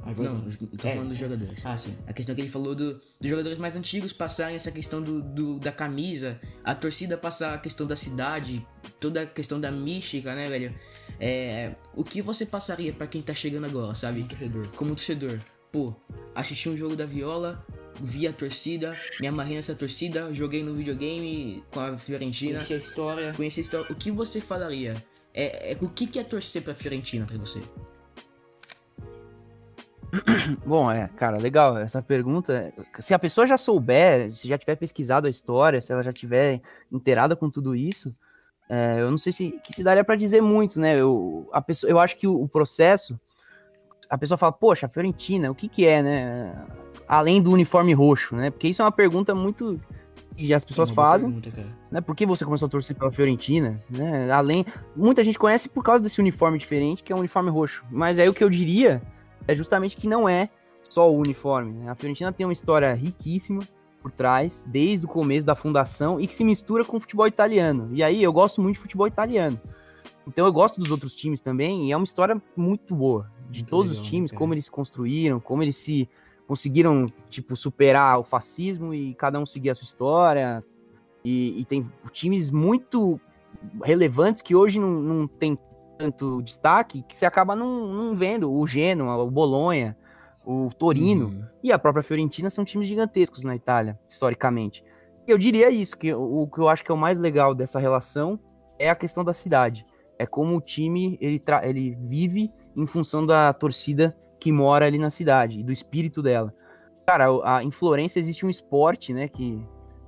[0.04, 0.40] Não,
[0.76, 0.92] tô É.
[0.94, 1.64] falando dos jogadores.
[1.64, 1.94] Ah, sim.
[2.06, 5.58] A questão que ele falou do, dos jogadores mais antigos passarem essa questão do, do-
[5.58, 8.66] da camisa, a torcida passar a questão da cidade,
[8.98, 10.74] toda a questão da mística, né, velho?
[11.20, 14.24] É, o que você passaria pra quem tá chegando agora, sabe?
[14.24, 14.68] Torcedor.
[14.74, 15.38] Como torcedor.
[15.70, 15.94] Pô,
[16.34, 17.64] assisti um jogo da Viola,
[18.00, 22.76] vi a torcida, me amarrei nessa torcida, joguei no videogame com a Fiorentina, Conheci a
[22.76, 23.32] história.
[23.34, 23.86] conheci a história.
[23.90, 25.02] O que você falaria?
[25.32, 27.62] É, é- o que, que é torcer pra Fiorentina pra você?
[30.64, 32.72] Bom, é, cara, legal essa pergunta.
[32.98, 36.60] Se a pessoa já souber, se já tiver pesquisado a história, se ela já tiver
[36.90, 38.14] inteirada com tudo isso,
[38.68, 40.96] é, eu não sei se que se daria pra dizer muito, né?
[40.98, 43.18] Eu, a pessoa, eu acho que o, o processo,
[44.08, 46.66] a pessoa fala, poxa, Fiorentina, o que que é, né?
[47.08, 48.50] Além do uniforme roxo, né?
[48.50, 49.80] Porque isso é uma pergunta muito
[50.36, 52.00] que as pessoas boa fazem pergunta, né?
[52.00, 54.30] Por que você começou a torcer pela Fiorentina, né?
[54.30, 57.84] Além, muita gente conhece por causa desse uniforme diferente, que é o uniforme roxo.
[57.90, 59.02] Mas aí o que eu diria
[59.46, 60.48] é justamente que não é
[60.82, 61.72] só o uniforme.
[61.72, 61.90] né?
[61.90, 63.62] A Fiorentina tem uma história riquíssima
[64.00, 67.88] por trás, desde o começo da fundação e que se mistura com o futebol italiano.
[67.92, 69.60] E aí eu gosto muito de futebol italiano.
[70.26, 73.70] Então eu gosto dos outros times também e é uma história muito boa de Muito
[73.70, 74.38] todos legal, os times, cara?
[74.38, 76.08] como eles se construíram, como eles se
[76.46, 80.60] conseguiram tipo superar o fascismo e cada um seguir a sua história,
[81.24, 83.20] e, e tem times muito
[83.82, 85.56] relevantes que hoje não, não tem
[86.02, 88.52] tanto destaque, que você acaba não, não vendo.
[88.52, 89.96] O Genoa, o Bolonha,
[90.44, 94.84] o Torino Hum, e a própria Fiorentina são times gigantescos na Itália, historicamente.
[95.28, 97.78] Eu diria isso, que o, o que eu acho que é o mais legal dessa
[97.78, 98.40] relação
[98.78, 99.86] é a questão da cidade.
[100.18, 105.10] É como o time ele, ele vive em função da torcida que mora ali na
[105.10, 106.52] cidade e do espírito dela.
[107.06, 109.64] Cara, a, em Florença existe um esporte, né, que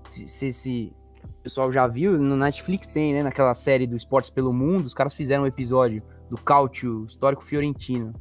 [0.09, 0.93] se, se, se
[1.25, 4.95] o pessoal já viu, no Netflix tem, né, naquela série do Esportes pelo Mundo, os
[4.95, 8.15] caras fizeram um episódio do Cautio histórico fiorentino.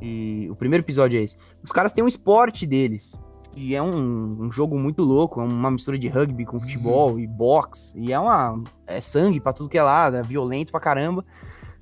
[0.00, 1.36] E o primeiro episódio é esse.
[1.62, 3.18] Os caras têm um esporte deles.
[3.56, 7.26] E é um, um jogo muito louco, é uma mistura de rugby com futebol e
[7.26, 7.98] boxe.
[7.98, 8.62] E é uma.
[8.86, 11.24] É sangue pra tudo que é lado, é violento pra caramba.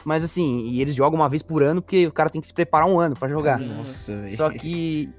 [0.02, 2.54] Mas assim, e eles jogam uma vez por ano porque o cara tem que se
[2.54, 3.58] preparar um ano pra jogar.
[3.58, 4.26] Nossa.
[4.28, 5.12] Só que.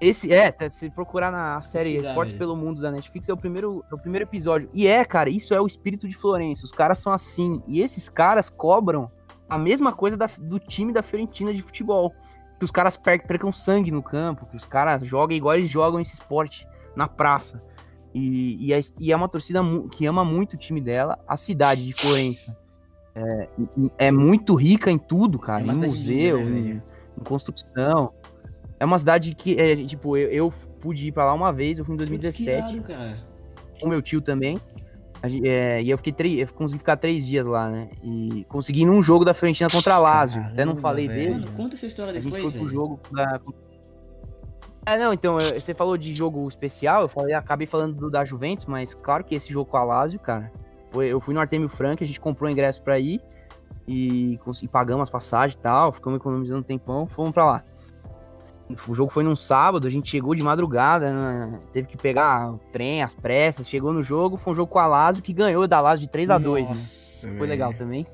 [0.00, 3.84] Esse, é, tá, se procurar na série Esportes pelo Mundo da Netflix, é o, primeiro,
[3.90, 4.68] é o primeiro episódio.
[4.74, 6.64] E é, cara, isso é o espírito de Florença.
[6.64, 7.62] Os caras são assim.
[7.66, 9.10] E esses caras cobram
[9.48, 12.12] a mesma coisa da- do time da Fiorentina de futebol.
[12.58, 16.00] Que os caras per- percam sangue no campo, que os caras joguem igual eles jogam
[16.00, 17.62] esse esporte na praça.
[18.14, 19.60] E, e, é, e é uma torcida
[19.92, 22.56] que ama muito o time dela, a cidade de Florença.
[23.14, 23.48] É,
[23.98, 25.60] é muito rica em tudo, cara.
[25.60, 26.82] É em cidade museu, né, em,
[27.20, 28.12] em construção.
[28.78, 31.84] É uma cidade que, é, tipo, eu, eu pude ir pra lá uma vez, eu
[31.84, 33.16] fui em Putz, que 2017 irado, cara.
[33.80, 34.60] com meu tio também.
[35.22, 37.88] A gen- é, e eu fiquei três, eu consegui ficar três dias lá, né?
[38.02, 40.40] E consegui ir num jogo da Fiorentina contra a Lazio.
[40.42, 41.18] Até não Caramba, falei velho.
[41.20, 41.34] dele.
[41.46, 42.72] Mano, conta essa história A gente depois, foi pro velho.
[42.74, 43.40] jogo da...
[44.84, 48.24] É, não, então, eu- você falou de jogo especial, eu falei, acabei falando do da
[48.24, 50.52] Juventus, mas claro que esse jogo com a Lazio, cara,
[50.90, 53.20] foi- eu fui no Artemio Frank, a gente comprou o ingresso pra ir
[53.88, 57.64] e, cons- e pagamos as passagens e tal, ficamos economizando um tempão, fomos pra lá.
[58.88, 62.58] O jogo foi num sábado, a gente chegou de madrugada, né, teve que pegar o
[62.72, 65.80] trem, as pressas, chegou no jogo, foi um jogo com a Lazio que ganhou da
[65.80, 66.68] Lazio de 3 a 2 né?
[66.70, 67.48] Nossa, Foi velho.
[67.48, 68.04] legal também.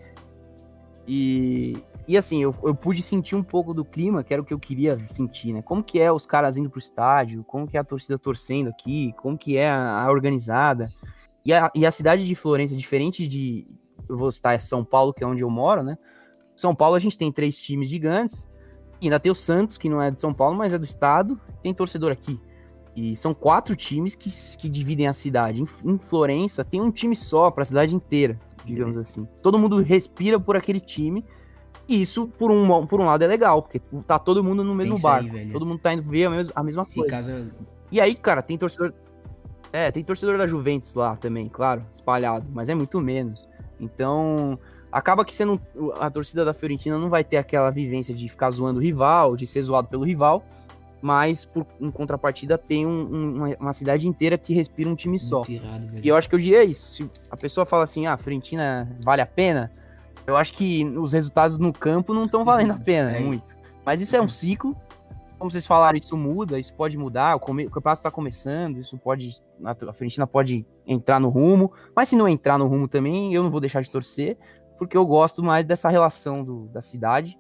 [1.09, 4.53] E, e assim, eu, eu pude sentir um pouco do clima, que era o que
[4.53, 5.63] eu queria sentir, né?
[5.63, 9.15] Como que é os caras indo pro estádio, como que é a torcida torcendo aqui,
[9.17, 10.93] como que é a, a organizada.
[11.45, 13.67] E a, e a cidade de Florença, diferente de.
[14.09, 15.97] Eu vou citar São Paulo, que é onde eu moro, né?
[16.55, 18.49] São Paulo a gente tem três times gigantes.
[19.03, 21.39] E ainda tem o Santos, que não é de São Paulo, mas é do estado.
[21.61, 22.39] Tem torcedor aqui.
[22.95, 25.61] E são quatro times que, que dividem a cidade.
[25.61, 29.27] Em, em Florença tem um time só para a cidade inteira, digamos assim.
[29.43, 31.25] Todo mundo respira por aquele time.
[31.89, 34.95] E isso, por um, por um lado, é legal, porque tá todo mundo no mesmo
[34.95, 35.33] aí, barco.
[35.33, 35.53] velho.
[35.53, 37.51] todo mundo tá indo ver a mesma, a mesma Se coisa.
[37.91, 38.93] E aí, cara, tem torcedor.
[39.73, 43.49] É, tem torcedor da Juventus lá também, claro, espalhado, mas é muito menos.
[43.81, 44.59] Então,
[44.93, 45.59] acaba que você não.
[45.99, 49.47] A torcida da Fiorentina não vai ter aquela vivência de ficar zoando o rival, de
[49.47, 50.45] ser zoado pelo rival,
[51.01, 55.43] mas por, em contrapartida tem um- um- uma, cidade inteira que respira um time só.
[55.49, 55.87] irado.
[56.03, 56.87] E eu acho que eu diria isso.
[56.87, 59.73] Se a pessoa fala assim, ah, a Fiorentina vale a pena,
[60.27, 63.21] eu acho que os resultados no campo não estão valendo a pena É.
[63.21, 63.53] muito.
[63.85, 64.77] Mas isso é um ciclo.
[65.37, 67.35] Como vocês falaram, isso muda, isso pode mudar.
[67.35, 69.43] O, come- o campeonato está começando, isso pode.
[69.65, 71.73] A Fiorentina pode entrar no rumo.
[71.97, 74.37] Mas se não entrar no rumo também, eu não vou deixar de torcer,
[74.79, 77.39] porque eu gosto mais dessa relação do- da cidade,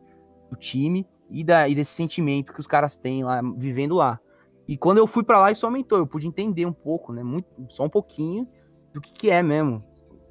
[0.50, 4.20] do time e, da, e desse sentimento que os caras têm lá, vivendo lá.
[4.68, 5.98] E quando eu fui pra lá, isso aumentou.
[5.98, 7.22] Eu pude entender um pouco, né?
[7.22, 8.46] Muito, só um pouquinho
[8.92, 9.84] do que, que é mesmo.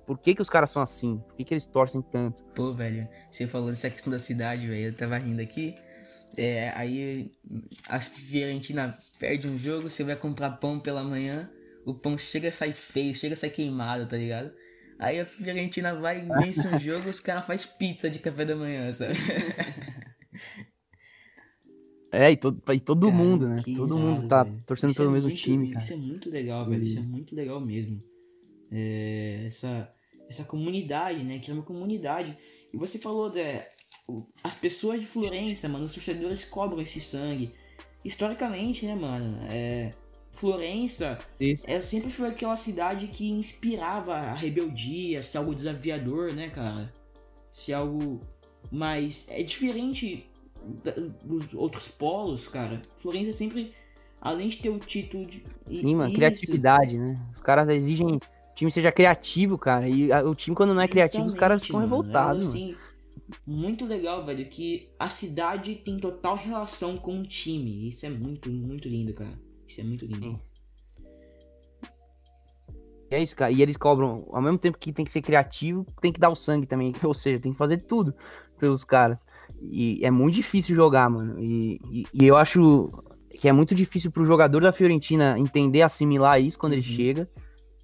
[0.06, 1.18] Por que, que os caras são assim?
[1.28, 2.44] Por que, que eles torcem tanto?
[2.56, 5.76] Pô, velho, você falou dessa questão da cidade, velho, eu tava rindo aqui.
[6.38, 7.30] É, aí
[7.90, 11.50] a Fiorentina perde um jogo, você vai comprar pão pela manhã,
[11.86, 14.52] o pão chega a sair feio, chega a sair queimado, tá ligado?
[15.02, 18.56] Aí a Fiorentina vai e vence um jogo, os caras fazem pizza de café da
[18.56, 19.16] manhã, sabe?
[22.14, 23.64] É, e todo, e todo Cara, mundo, né?
[23.74, 24.62] Todo mundo tá velho.
[24.66, 25.82] torcendo Isso pelo é mesmo muito- time, cara.
[25.82, 26.84] Isso é muito legal, velho.
[26.84, 28.04] Isso é muito legal mesmo.
[28.70, 29.90] É, essa,
[30.30, 31.40] essa comunidade, né?
[31.40, 32.38] Que é uma comunidade.
[32.74, 33.32] E você falou
[34.10, 37.54] o- as pessoas de Florença, mano, os torcedores cobram esse sangue.
[38.04, 39.38] Historicamente, né, mano?
[39.50, 39.94] É,
[40.32, 41.64] Florença Isso.
[41.68, 46.92] é, sempre foi aquela cidade que inspirava a rebeldia, ser algo desafiador, né, cara?
[47.52, 48.22] Ser algo
[48.72, 49.28] mais.
[49.30, 50.30] É diferente
[50.84, 52.82] da- dos outros polos, cara.
[52.98, 53.74] Florença sempre,
[54.22, 55.44] além de ter o título de.
[55.68, 57.16] Sim, mano, isso, criatividade, né?
[57.34, 59.88] Os caras exigem que o time seja criativo, cara.
[59.88, 62.58] E a- o time, quando não é criativo, os caras ficam mano, revoltados, é algo,
[62.58, 62.78] assim,
[63.46, 67.90] muito legal, velho, que a cidade tem total relação com o time.
[67.90, 69.38] Isso é muito, muito lindo, cara.
[69.72, 70.38] Isso é muito lindo.
[73.10, 73.52] E é isso, cara.
[73.52, 76.36] E eles cobram, ao mesmo tempo que tem que ser criativo, tem que dar o
[76.36, 76.94] sangue também.
[77.04, 78.14] Ou seja, tem que fazer tudo
[78.60, 79.24] pelos caras.
[79.62, 81.40] E é muito difícil jogar, mano.
[81.40, 82.90] E, e, e eu acho
[83.40, 86.96] que é muito difícil pro jogador da Fiorentina entender, assimilar isso quando ele Uhum.
[86.96, 87.30] chega.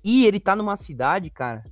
[0.04, 1.64] E ele tá numa cidade, cara.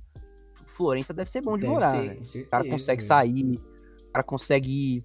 [0.66, 2.14] Florença deve ser bom de Deve morar, ser, né?
[2.14, 3.60] com O certeza, cara consegue sair,
[4.08, 5.04] o cara consegue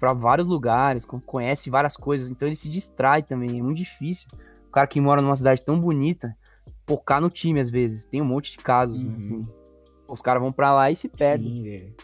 [0.00, 4.28] pra vários lugares, con- conhece várias coisas, então ele se distrai também, é muito difícil.
[4.68, 6.34] O cara que mora numa cidade tão bonita,
[6.86, 8.04] focar no time às vezes.
[8.06, 9.14] Tem um monte de casos, né?
[9.16, 9.42] Uhum.
[9.42, 9.52] assim.
[10.08, 11.48] Os caras vão pra lá e se perdem.
[11.48, 11.94] Sim, velho.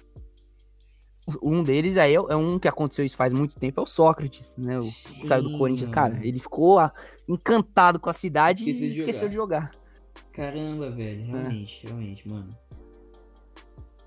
[1.43, 4.57] Um deles aí é, é um que aconteceu isso faz muito tempo, é o Sócrates,
[4.57, 4.79] né?
[4.79, 5.91] O que saiu do Corinthians.
[5.91, 6.79] Cara, ele ficou
[7.29, 9.73] encantado com a cidade Esqueceu e de esqueceu de jogar.
[10.33, 12.57] Caramba, velho, realmente, realmente, mano.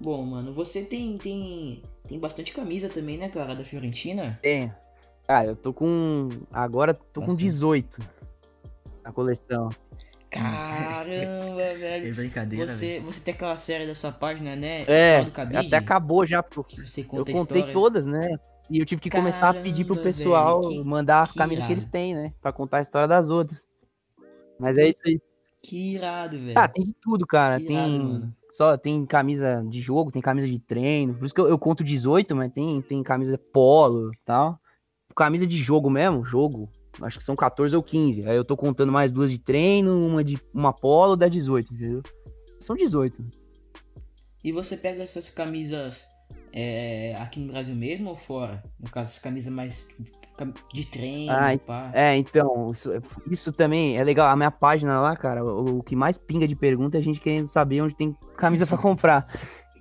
[0.01, 4.39] Bom, mano, você tem, tem, tem bastante camisa também, né, cara, da Fiorentina?
[4.41, 4.71] Tem.
[5.27, 6.29] Cara, eu tô com.
[6.51, 7.43] Agora tô com Bastante.
[7.43, 8.01] 18
[9.03, 9.69] na coleção.
[10.29, 12.15] Caramba, É velho.
[12.15, 14.83] brincadeira, Você, você tem aquela série da sua página, né?
[14.87, 15.19] É,
[15.55, 17.73] até acabou já, porque Que você eu conta a contei história.
[17.73, 18.29] todas, né?
[18.69, 21.37] E eu tive que começar a pedir pro Caramba, pessoal velho, que- mandar a que
[21.37, 21.73] camisa que irado.
[21.73, 22.33] eles têm, né?
[22.41, 23.59] Pra contar a história das outras.
[24.57, 25.19] Mas é isso aí.
[25.61, 26.57] Que irado, velho.
[26.57, 27.59] Ah, tem de tudo, cara.
[27.59, 28.35] Que tem irado, mano.
[28.51, 31.13] Só tem camisa de jogo, tem camisa de treino.
[31.13, 34.59] Por isso que eu, eu conto 18, mas tem, tem camisa polo e tal.
[35.15, 36.69] Camisa de jogo mesmo, jogo.
[37.01, 38.27] Acho que são 14 ou 15.
[38.27, 42.03] Aí eu tô contando mais duas de treino, uma de uma polo, dá 18, entendeu?
[42.59, 43.23] São 18.
[44.43, 46.05] E você pega essas camisas
[46.53, 48.63] é, aqui no Brasil mesmo ou fora?
[48.79, 51.91] No caso, essas camisas mais tipo, de treino, Ah, pá.
[51.93, 52.89] É, então, isso,
[53.29, 54.27] isso também é legal.
[54.27, 57.19] A minha página lá, cara, o, o que mais pinga de pergunta é a gente
[57.19, 59.27] querendo saber onde tem camisa pra comprar.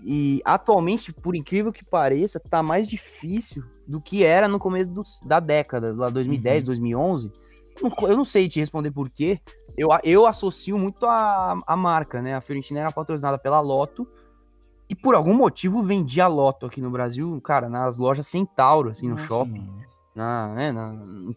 [0.03, 4.91] E atualmente, por incrível que pareça, tá mais difícil do que era no começo
[5.27, 7.31] da década, lá 2010, 2011.
[8.03, 9.41] Eu não- sei te responder por quê.
[9.77, 12.35] Eu, eu associo muito a, a marca, né?
[12.35, 14.07] A Fiorentina era patrocinada pela Loto.
[14.91, 19.15] E por algum motivo vendia Loto aqui no Brasil, cara, nas lojas Centauro, assim, no
[19.15, 19.81] Nossa, shopping, mano.
[20.17, 20.93] na, né, na-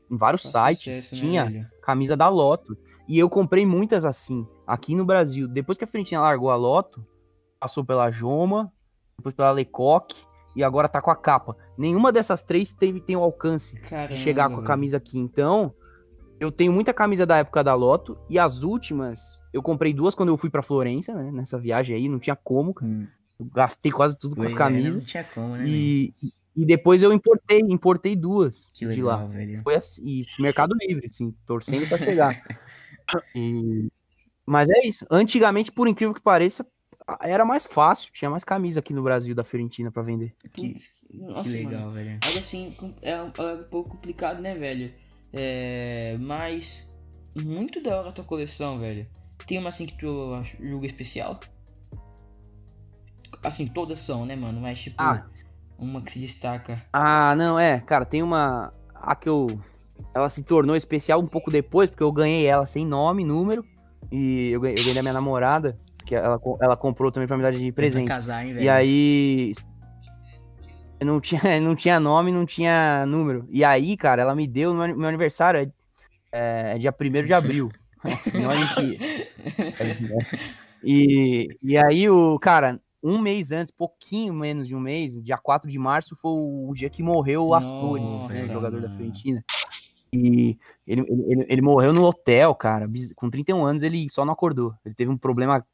[0.09, 1.11] em vários sites.
[1.11, 1.67] né, tinha velho?
[1.83, 2.75] camisa da Loto.
[3.07, 5.47] E eu comprei muitas assim, aqui no Brasil.
[5.47, 7.05] Depois que a Fiorentina largou a Loto,
[7.59, 8.71] passou pela Joma,
[9.17, 10.15] depois pela Lecoque
[10.55, 11.55] e agora tá com a capa.
[11.77, 15.19] Nenhuma dessas três teve, tem o alcance Caramba, de chegar com a camisa aqui.
[15.19, 15.73] Então,
[16.39, 19.19] eu tenho muita camisa da época da Loto e as últimas,
[19.53, 21.29] eu comprei duas quando eu fui pra Florença, né?
[21.31, 22.91] Nessa viagem aí, não tinha como, cara.
[22.91, 23.07] Hum.
[23.39, 24.95] Eu gastei quase tudo com as Pois é, camisas.
[24.97, 26.13] Não tinha como, né, e,
[26.55, 29.61] e depois eu importei, importei duas Que de lá legal, velho.
[29.63, 32.43] foi assim, e Mercado Livre, assim, torcendo pra chegar.
[33.35, 33.89] E-
[34.45, 35.05] Mas é isso.
[35.09, 36.65] Antigamente, por incrível que pareça,
[37.21, 40.33] era mais fácil, tinha mais camisa aqui no Brasil da Fiorentina pra vender.
[40.53, 41.91] Que, Putz, que nossa, legal, mano.
[41.93, 42.19] velho.
[42.23, 44.93] Mas assim, é um, é um pouco complicado, né, velho?
[45.33, 46.87] É, mas
[47.35, 49.05] muito da hora a tua coleção, velho.
[49.47, 50.07] Tem uma assim que tu
[50.61, 51.39] julga especial?
[53.43, 54.59] Assim, todas são, né, mano?
[54.61, 55.25] Mas tipo, Ah,
[55.77, 56.81] uma que se destaca.
[56.93, 58.73] ah, não, é, cara, tem uma.
[58.95, 59.47] A que eu.
[60.13, 63.65] Ela se tornou especial um pouco depois, porque eu ganhei ela sem nome, número.
[64.11, 67.43] E eu ganhei, eu ganhei da minha namorada, que ela, ela comprou também pra me
[67.43, 68.07] dar de Pra presente.
[68.07, 68.63] casar, hein, velho.
[68.65, 69.53] E aí.
[71.01, 73.45] Não tinha, não tinha nome, não tinha número.
[73.51, 74.73] E aí, cara, ela me deu.
[74.73, 75.71] Meu, meu aniversário é,
[76.31, 77.69] é, é dia 1 de abril.
[78.33, 78.97] não é mentira.
[80.83, 85.69] E, e aí, o cara, um mês antes, pouquinho menos de um mês, dia 4
[85.69, 88.89] de março, foi o dia que morreu o Nossa, né, o jogador da.
[88.89, 89.43] Fiorentina.
[90.13, 92.87] E ele, ele, ele- morreu no hotel, cara.
[93.15, 94.73] Com 31 anos, ele só não acordou.
[94.85, 95.65] Ele teve um problema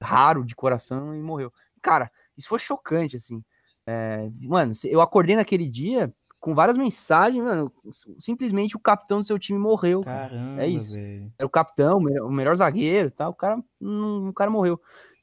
[0.00, 1.52] raro de coração e morreu.
[1.82, 3.42] Cara, isso foi chocante, assim.
[3.84, 6.08] É, mano, eu acordei naquele dia
[6.38, 7.72] com várias mensagens, mano.
[8.20, 10.02] Simplesmente o capitão do seu time morreu.
[10.02, 10.28] cara.
[10.28, 10.94] Caramba, É isso.
[10.94, 11.32] velho.
[11.36, 13.30] Era o capitão, o melhor, zagueiro tal.
[13.30, 14.80] O cara, hum, o cara morreu.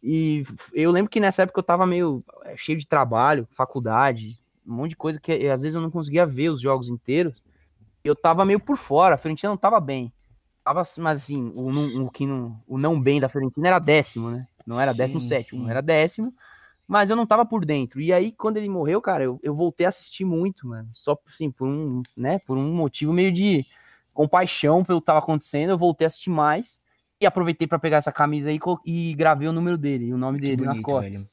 [0.07, 4.75] E eu lembro que nessa época eu tava meio é, cheio de trabalho, faculdade, um
[4.75, 7.41] monte de coisa que eh, às vezes eu não conseguia ver os jogos inteiros.
[8.03, 10.13] Eu tava meio por fora, a Fiorentina não tava bem.
[10.63, 14.29] Tava, mas assim, o, não- o que não, o não bem da Fiorentina era décimo,
[14.29, 14.47] né?
[14.63, 15.69] Não era Sim, décimo sétimo, sim.
[15.71, 16.31] era décimo.
[16.87, 17.99] Mas eu não tava por dentro.
[17.99, 20.87] E aí, quando ele morreu, cara, eu, eu voltei a assistir muito, mano.
[20.93, 23.65] Só, assim, por um, né, por um motivo meio de
[24.13, 26.79] compaixão pelo que tava acontecendo, eu voltei a assistir mais.
[27.19, 30.39] E aproveitei pra pegar essa camisa aí e gravei o número dele, e o nome
[30.39, 31.15] dele nas bonito, costas.
[31.15, 31.29] velho.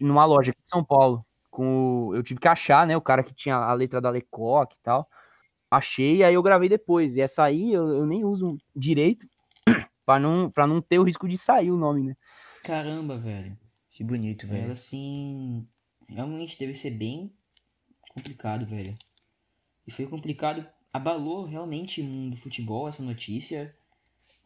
[0.00, 1.24] Numa loja aqui de São Paulo.
[1.50, 2.96] Com o- Eu tive que achar, né?
[2.96, 5.08] O cara que tinha a letra da Lecoq e tal.
[5.70, 7.16] Achei, aí eu gravei depois.
[7.16, 9.26] E essa aí eu, eu nem uso direito
[10.04, 12.16] pra não, pra não ter o risco de sair o nome, né?
[12.62, 13.56] Caramba, velho.
[13.90, 14.72] Que bonito, Ela velho.
[14.72, 15.66] assim.
[16.08, 17.32] Realmente deve ser bem
[18.10, 18.94] complicado, velho.
[19.86, 20.66] E foi complicado.
[20.92, 23.74] Abalou realmente o mundo do futebol essa notícia.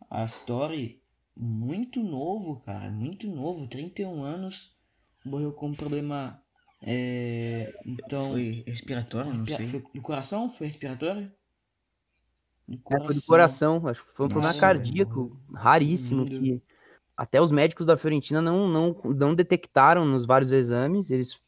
[0.08, 1.02] A Story,
[1.36, 2.90] muito novo, cara.
[2.90, 3.66] Muito novo.
[3.66, 4.76] 31 anos.
[5.24, 6.40] Morreu com um problema.
[6.82, 7.72] É.
[7.84, 8.30] Então.
[8.30, 9.66] Foi respiratório, não sei.
[9.66, 10.50] Foi do coração?
[10.52, 11.32] Foi respiratório?
[12.66, 16.40] Do É, foi do coração, acho que foi um problema cardíaco raríssimo Lindo.
[16.40, 16.62] que
[17.16, 21.10] até os médicos da Fiorentina não, não, não detectaram nos vários exames.
[21.10, 21.38] Eles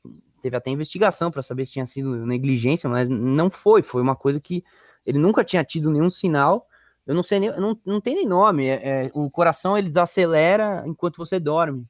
[0.42, 3.82] teve até investigação para saber se tinha sido negligência, mas não foi.
[3.82, 4.64] Foi uma coisa que
[5.06, 6.66] ele nunca tinha tido nenhum sinal.
[7.06, 8.66] Eu não sei nem, não, não tem nem nome.
[8.66, 11.86] É, é, o coração ele desacelera enquanto você dorme.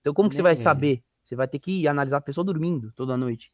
[0.00, 0.62] Então como que você vai velho?
[0.62, 1.02] saber?
[1.24, 3.52] Você vai ter que analisar a pessoa dormindo toda noite.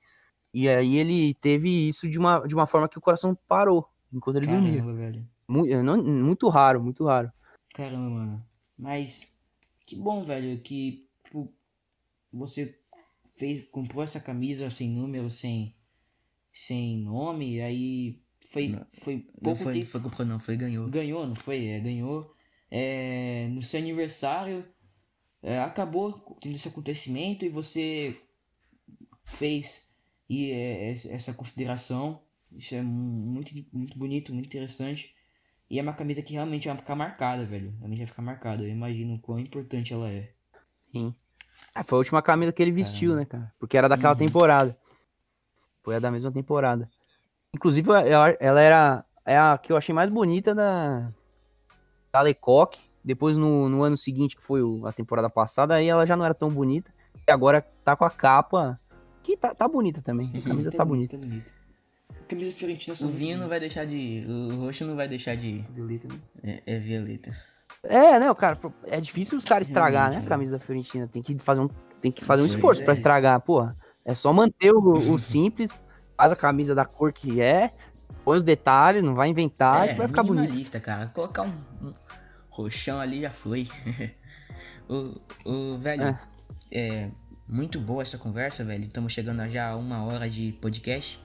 [0.53, 4.37] E aí ele teve isso de uma, de uma forma que o coração parou enquanto
[4.37, 4.81] ele dormia.
[4.81, 5.29] Caramba, velho.
[5.47, 7.31] Mu- eu não- muito raro, muito raro.
[7.75, 8.47] Caramba, mano.
[8.79, 9.33] Mas
[9.87, 11.53] que bom, velho, que tipo,
[12.33, 12.79] você
[13.37, 15.75] fez, comprou essa camisa sem número, sem
[16.53, 18.19] sem nome, aí
[18.49, 19.87] foi Não, foi pouco foi, tempo.
[19.87, 20.89] foi comprou, não, foi ganhou.
[20.91, 21.67] Ganhou, não foi?
[21.67, 22.35] É, ganhou.
[22.71, 24.65] É, no seu aniversário
[25.43, 28.17] é, acabou tendo esse acontecimento e você
[29.25, 29.83] fez
[30.29, 32.23] e é, essa- consideração.
[32.53, 32.93] Isso é mu-
[33.35, 35.15] muito, muito bonito, muito interessante.
[35.71, 37.71] E é uma camisa que realmente vai ficar marcada, velho.
[37.79, 38.63] Realmente vai ficar marcada.
[38.65, 40.33] Eu imagino o quão importante ela é.
[40.93, 41.15] Sim.
[41.75, 43.53] Ah, foi a última camisa que ele vestiu, né, cara?
[43.59, 44.79] Porque era daquela temporada.
[45.83, 46.91] Foi a da mesma temporada.
[47.59, 51.09] Inclusive, ela, ela era é a que eu achei mais bonita da,
[52.13, 52.79] da Lecoq.
[53.05, 56.25] Depois, no, no ano seguinte, que foi o- a temporada passada, aí ela já não
[56.25, 56.93] era tão bonita.
[57.27, 58.79] E agora tá com a capa,
[59.25, 60.31] que tá, tá bonita também.
[60.37, 61.17] A camisa tá bonita.
[61.19, 61.53] Tá bonita.
[62.29, 64.25] Camisa Fiorentina O são vinho não vai deixar de.
[64.29, 65.65] O roxo não vai deixar de.
[65.71, 66.61] Violeta, né?
[66.65, 67.33] É, é violeta.
[67.83, 71.09] É, né, cara, é difícil os caras estragar, né, a camisa da Fiorentina.
[71.09, 71.69] Tem que fazer um,
[72.01, 72.97] Tem que fazer um esforço pra é.
[72.97, 73.41] estragar.
[73.41, 74.79] Porra, é só manter o,
[75.13, 75.73] o simples,
[76.19, 77.71] faz a camisa da cor que é,
[78.25, 80.81] põe os detalhes, não vai inventar é, e vai ficar bonito.
[80.81, 81.07] cara.
[81.15, 81.93] Colocar um, um
[82.51, 83.69] roxão ali já foi.
[84.91, 85.15] o,
[85.45, 86.19] o velho,
[86.73, 87.05] É.
[87.05, 87.11] é.
[87.47, 88.85] muito boa essa conversa, velho.
[88.87, 91.21] Estamos chegando já a uma hora de podcast.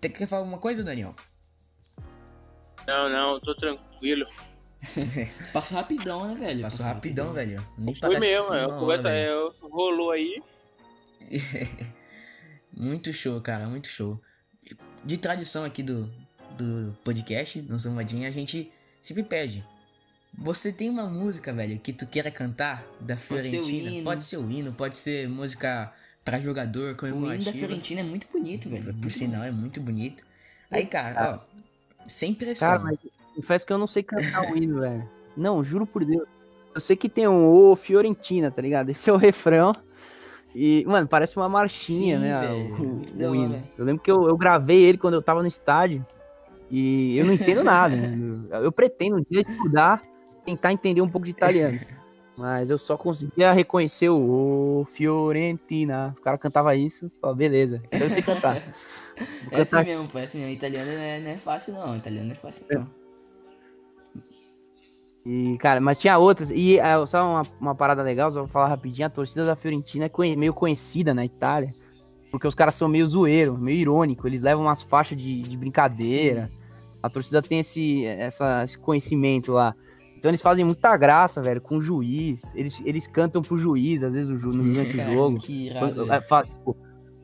[0.00, 1.12] Tem quer falar alguma coisa, Daniel?
[2.86, 4.24] Não, não, tô tranquilo.
[5.52, 6.62] Passa rapidão, né, velho?
[6.62, 7.60] Passou Passa rapidão, velho.
[7.76, 9.28] Nem Foi que mesmo, é, a conversa é,
[9.62, 10.40] rolou aí.
[12.76, 14.20] Muito show, cara, muito show.
[15.04, 16.10] De tradição aqui do,
[16.58, 18.70] do podcast, no Zamadinha, a gente
[19.00, 19.64] sempre pede.
[20.38, 23.90] Você tem uma música, velho, que tu queira cantar da Pode ser o Fiorentina?
[23.90, 24.04] hino.
[24.04, 27.52] Pode ser o hino, pode ser música pra jogador, O hino da comemorativa.
[27.52, 28.84] Fiorentina é muito bonito, velho.
[28.84, 30.22] Por Muito sinal, é muito bonito.
[30.70, 31.58] Aí, cara, ó,
[32.06, 32.68] sem pressão.
[32.68, 32.98] Cara, mas
[33.34, 35.08] confesso que eu não sei cantar o hino, velho.
[35.34, 36.28] Não, juro por Deus.
[36.74, 38.90] Eu sei que tem um O Fiorentina, tá ligado?
[38.90, 39.74] Esse é o refrão.
[40.58, 42.50] E, mano, parece uma marchinha, Sim, né?
[42.50, 43.62] O, o hino.
[43.76, 46.02] Eu lembro que eu, eu gravei ele quando eu tava no estádio.
[46.70, 47.94] E eu não entendo nada.
[47.94, 48.48] né?
[48.64, 50.00] Eu pretendo um dia estudar,
[50.46, 51.78] tentar entender um pouco de italiano.
[52.38, 56.14] Mas eu só conseguia reconhecer o, o Fiorentina.
[56.14, 58.62] Os caras cantavam isso, falava, beleza, isso eu sei cantar.
[59.50, 60.54] Vou É assim mesmo, pô, é assim mesmo.
[60.54, 61.96] Italiano não é, não é fácil, não.
[61.96, 63.05] Italiano não é fácil, não.
[65.28, 66.52] E, cara, mas tinha outras.
[66.52, 69.06] E ah, só uma, uma parada legal, só vou falar rapidinho.
[69.08, 71.74] A torcida da Fiorentina é conhe- meio conhecida na Itália.
[72.30, 74.26] Porque os caras são meio zoeiro, meio irônico.
[74.26, 76.48] Eles levam umas faixas de, de brincadeira.
[77.02, 79.74] A torcida tem esse, essa, esse conhecimento lá.
[80.16, 82.54] Então eles fazem muita graça, velho, com o juiz.
[82.54, 85.38] Eles, eles cantam pro juiz, às vezes, o ju, no durante o jogo.
[85.38, 86.76] Que irado, é, fa- tipo,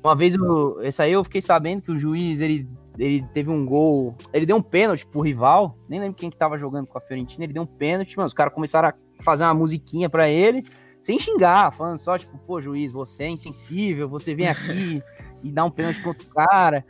[0.03, 2.67] Uma vez, eu, essa aí eu fiquei sabendo que o juiz, ele,
[2.99, 6.59] ele teve um gol, ele deu um pênalti pro rival, nem lembro quem que tava
[6.59, 9.55] jogando com a Fiorentina, ele deu um pênalti, mano, os caras começaram a fazer uma
[9.55, 10.65] musiquinha pra ele,
[11.01, 15.03] sem xingar, falando só, tipo, pô, juiz, você é insensível, você vem aqui
[15.43, 16.85] e dá um pênalti pro outro cara,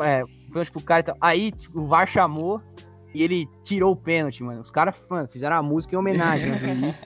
[0.00, 1.16] é, pênalti pro cara e tal.
[1.20, 2.62] Aí, tipo, o VAR chamou
[3.14, 4.62] e ele tirou o pênalti, mano.
[4.62, 4.96] Os caras,
[5.30, 7.04] fizeram a música em homenagem ao juiz.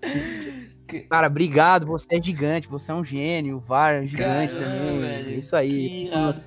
[1.10, 4.98] Cara, obrigado, você é gigante, você é um gênio, o VAR é gigante Caramba, também.
[5.00, 5.30] velho.
[5.30, 5.70] É isso aí.
[5.70, 6.42] Que irado.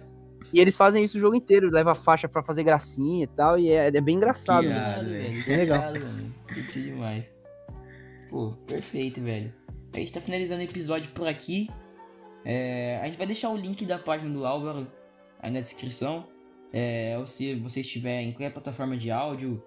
[0.54, 3.58] E eles fazem isso o jogo inteiro, leva a faixa pra fazer gracinha e tal,
[3.58, 4.64] e é, é bem engraçado.
[4.64, 4.76] Que né?
[4.76, 4.91] irado.
[4.91, 5.45] Irado, velho.
[5.45, 5.78] Bem legal.
[5.78, 6.36] Irado, mano.
[6.47, 7.26] Curti demais.
[8.30, 9.54] Pô, perfeito, velho.
[9.93, 11.70] A gente tá finalizando o episódio por aqui.
[12.45, 14.88] É, a gente vai deixar o link da página do Álvaro
[15.39, 16.28] aí na descrição.
[16.74, 19.62] É, ou se você estiver em qualquer plataforma de áudio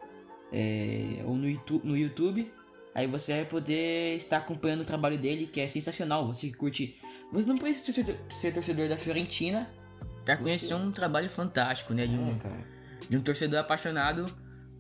[0.51, 2.51] é, ou no YouTube, no YouTube,
[2.95, 6.27] aí você vai poder estar acompanhando o trabalho dele, que é sensacional.
[6.27, 6.97] Você que curte.
[7.33, 8.05] Você não precisa
[8.35, 9.71] ser torcedor da Fiorentina.
[10.25, 12.07] Pra conhecer um trabalho fantástico, né?
[12.07, 12.65] De um, É, cara.
[13.09, 14.25] de um torcedor apaixonado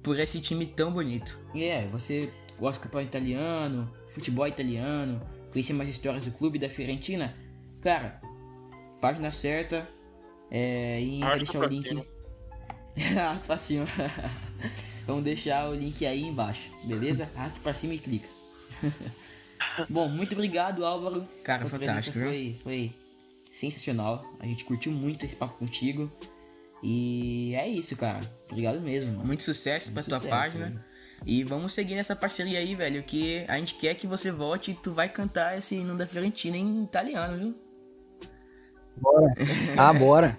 [0.03, 1.39] por esse time tão bonito.
[1.55, 5.21] E é, você gosta do campeonato italiano, futebol italiano,
[5.53, 7.35] conhecer mais histórias do clube da Fiorentina,
[7.83, 8.21] cara,
[9.01, 9.87] página certa.
[10.51, 12.07] É, e deixar o link.
[13.47, 13.87] pra cima.
[15.07, 17.29] Vamos deixar o link aí embaixo, beleza?
[17.37, 18.29] Arrasta pra cima e clica.
[19.89, 21.27] Bom, muito obrigado, Álvaro.
[21.43, 22.93] Cara, fantástico, presença Foi, foi
[23.55, 24.25] sensacional.
[24.41, 26.11] A gente curtiu muito esse papo contigo.
[26.83, 28.21] E é isso, cara.
[28.51, 29.25] Obrigado mesmo, mano.
[29.25, 30.67] Muito sucesso pra tua sucesso, página.
[30.67, 30.81] velho.
[31.25, 33.03] E vamos seguir nessa parceria aí, velho.
[33.03, 36.57] Que a gente quer que você volte e tu vai cantar esse hino da Fiorentina
[36.57, 37.55] em italiano, viu?
[39.77, 40.39] Ah, bora.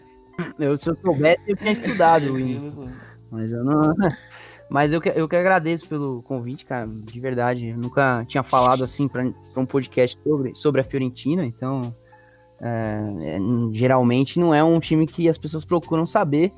[0.59, 2.91] Eu, se eu soubesse, eu tinha estudado o hino.
[3.31, 3.93] Mas eu não.
[4.69, 7.69] Mas eu que, eu que agradeço pelo convite, cara, de verdade.
[7.69, 9.23] Eu nunca tinha falado assim para
[9.55, 11.93] um podcast sobre, sobre a Fiorentina, então
[12.61, 13.37] é,
[13.71, 16.51] geralmente não é um time que as pessoas procuram saber.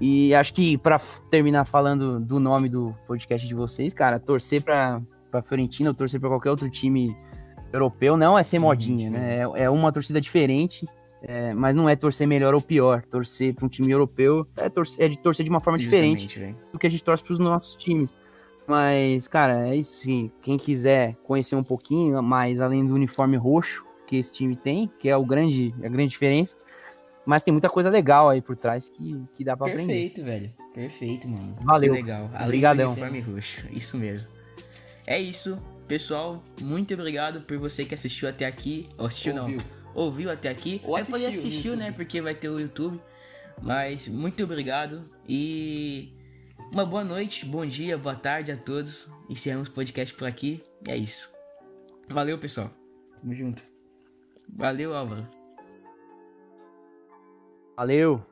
[0.00, 0.98] E acho que para
[1.30, 5.00] terminar falando do nome do podcast de vocês, cara, torcer para
[5.30, 7.16] para Fiorentina ou torcer para qualquer outro time
[7.72, 9.38] europeu não é ser modinha, né?
[9.38, 10.88] É, é uma torcida diferente.
[11.22, 13.02] é, mas não é torcer melhor ou pior.
[13.02, 16.38] Torcer para um time europeu é, torcer, é de torcer de uma forma diferente Justamente,
[16.38, 16.56] velho.
[16.72, 18.14] do que a gente torce pros nossos times.
[18.66, 20.06] Mas, cara, é isso.
[20.42, 25.08] Quem quiser conhecer um pouquinho mais além do uniforme roxo que esse time tem, que
[25.08, 26.56] é o grande, a grande diferença.
[27.24, 29.92] Mas tem muita coisa legal aí por trás que, que dá pra aprender.
[29.92, 30.50] Perfeito, velho.
[30.74, 31.56] Perfeito, mano.
[31.60, 31.94] Valeu.
[31.94, 32.28] Que legal.
[32.42, 32.96] Obrigadão.
[33.32, 33.62] roxo.
[33.70, 34.26] Isso mesmo.
[35.06, 35.62] É isso.
[35.86, 38.88] Pessoal, muito obrigado por você que assistiu até aqui.
[38.98, 39.58] Ou assistiu Ouviu.
[39.58, 40.02] não.
[40.02, 40.80] Ouviu até aqui.
[40.82, 41.92] Ou falei assistiu assistiu, né?
[41.92, 43.00] Porque vai ter o YouTube.
[43.62, 45.04] Mas muito obrigado.
[45.28, 46.12] E
[46.72, 49.08] uma boa noite, bom dia, boa tarde a todos.
[49.28, 50.64] Encerramos o podcast por aqui.
[50.88, 51.32] E é isso.
[52.08, 52.70] Valeu, pessoal.
[53.20, 53.69] Tamo junto.
[54.52, 55.26] Valeu, Álvaro.
[57.76, 58.29] Valeu.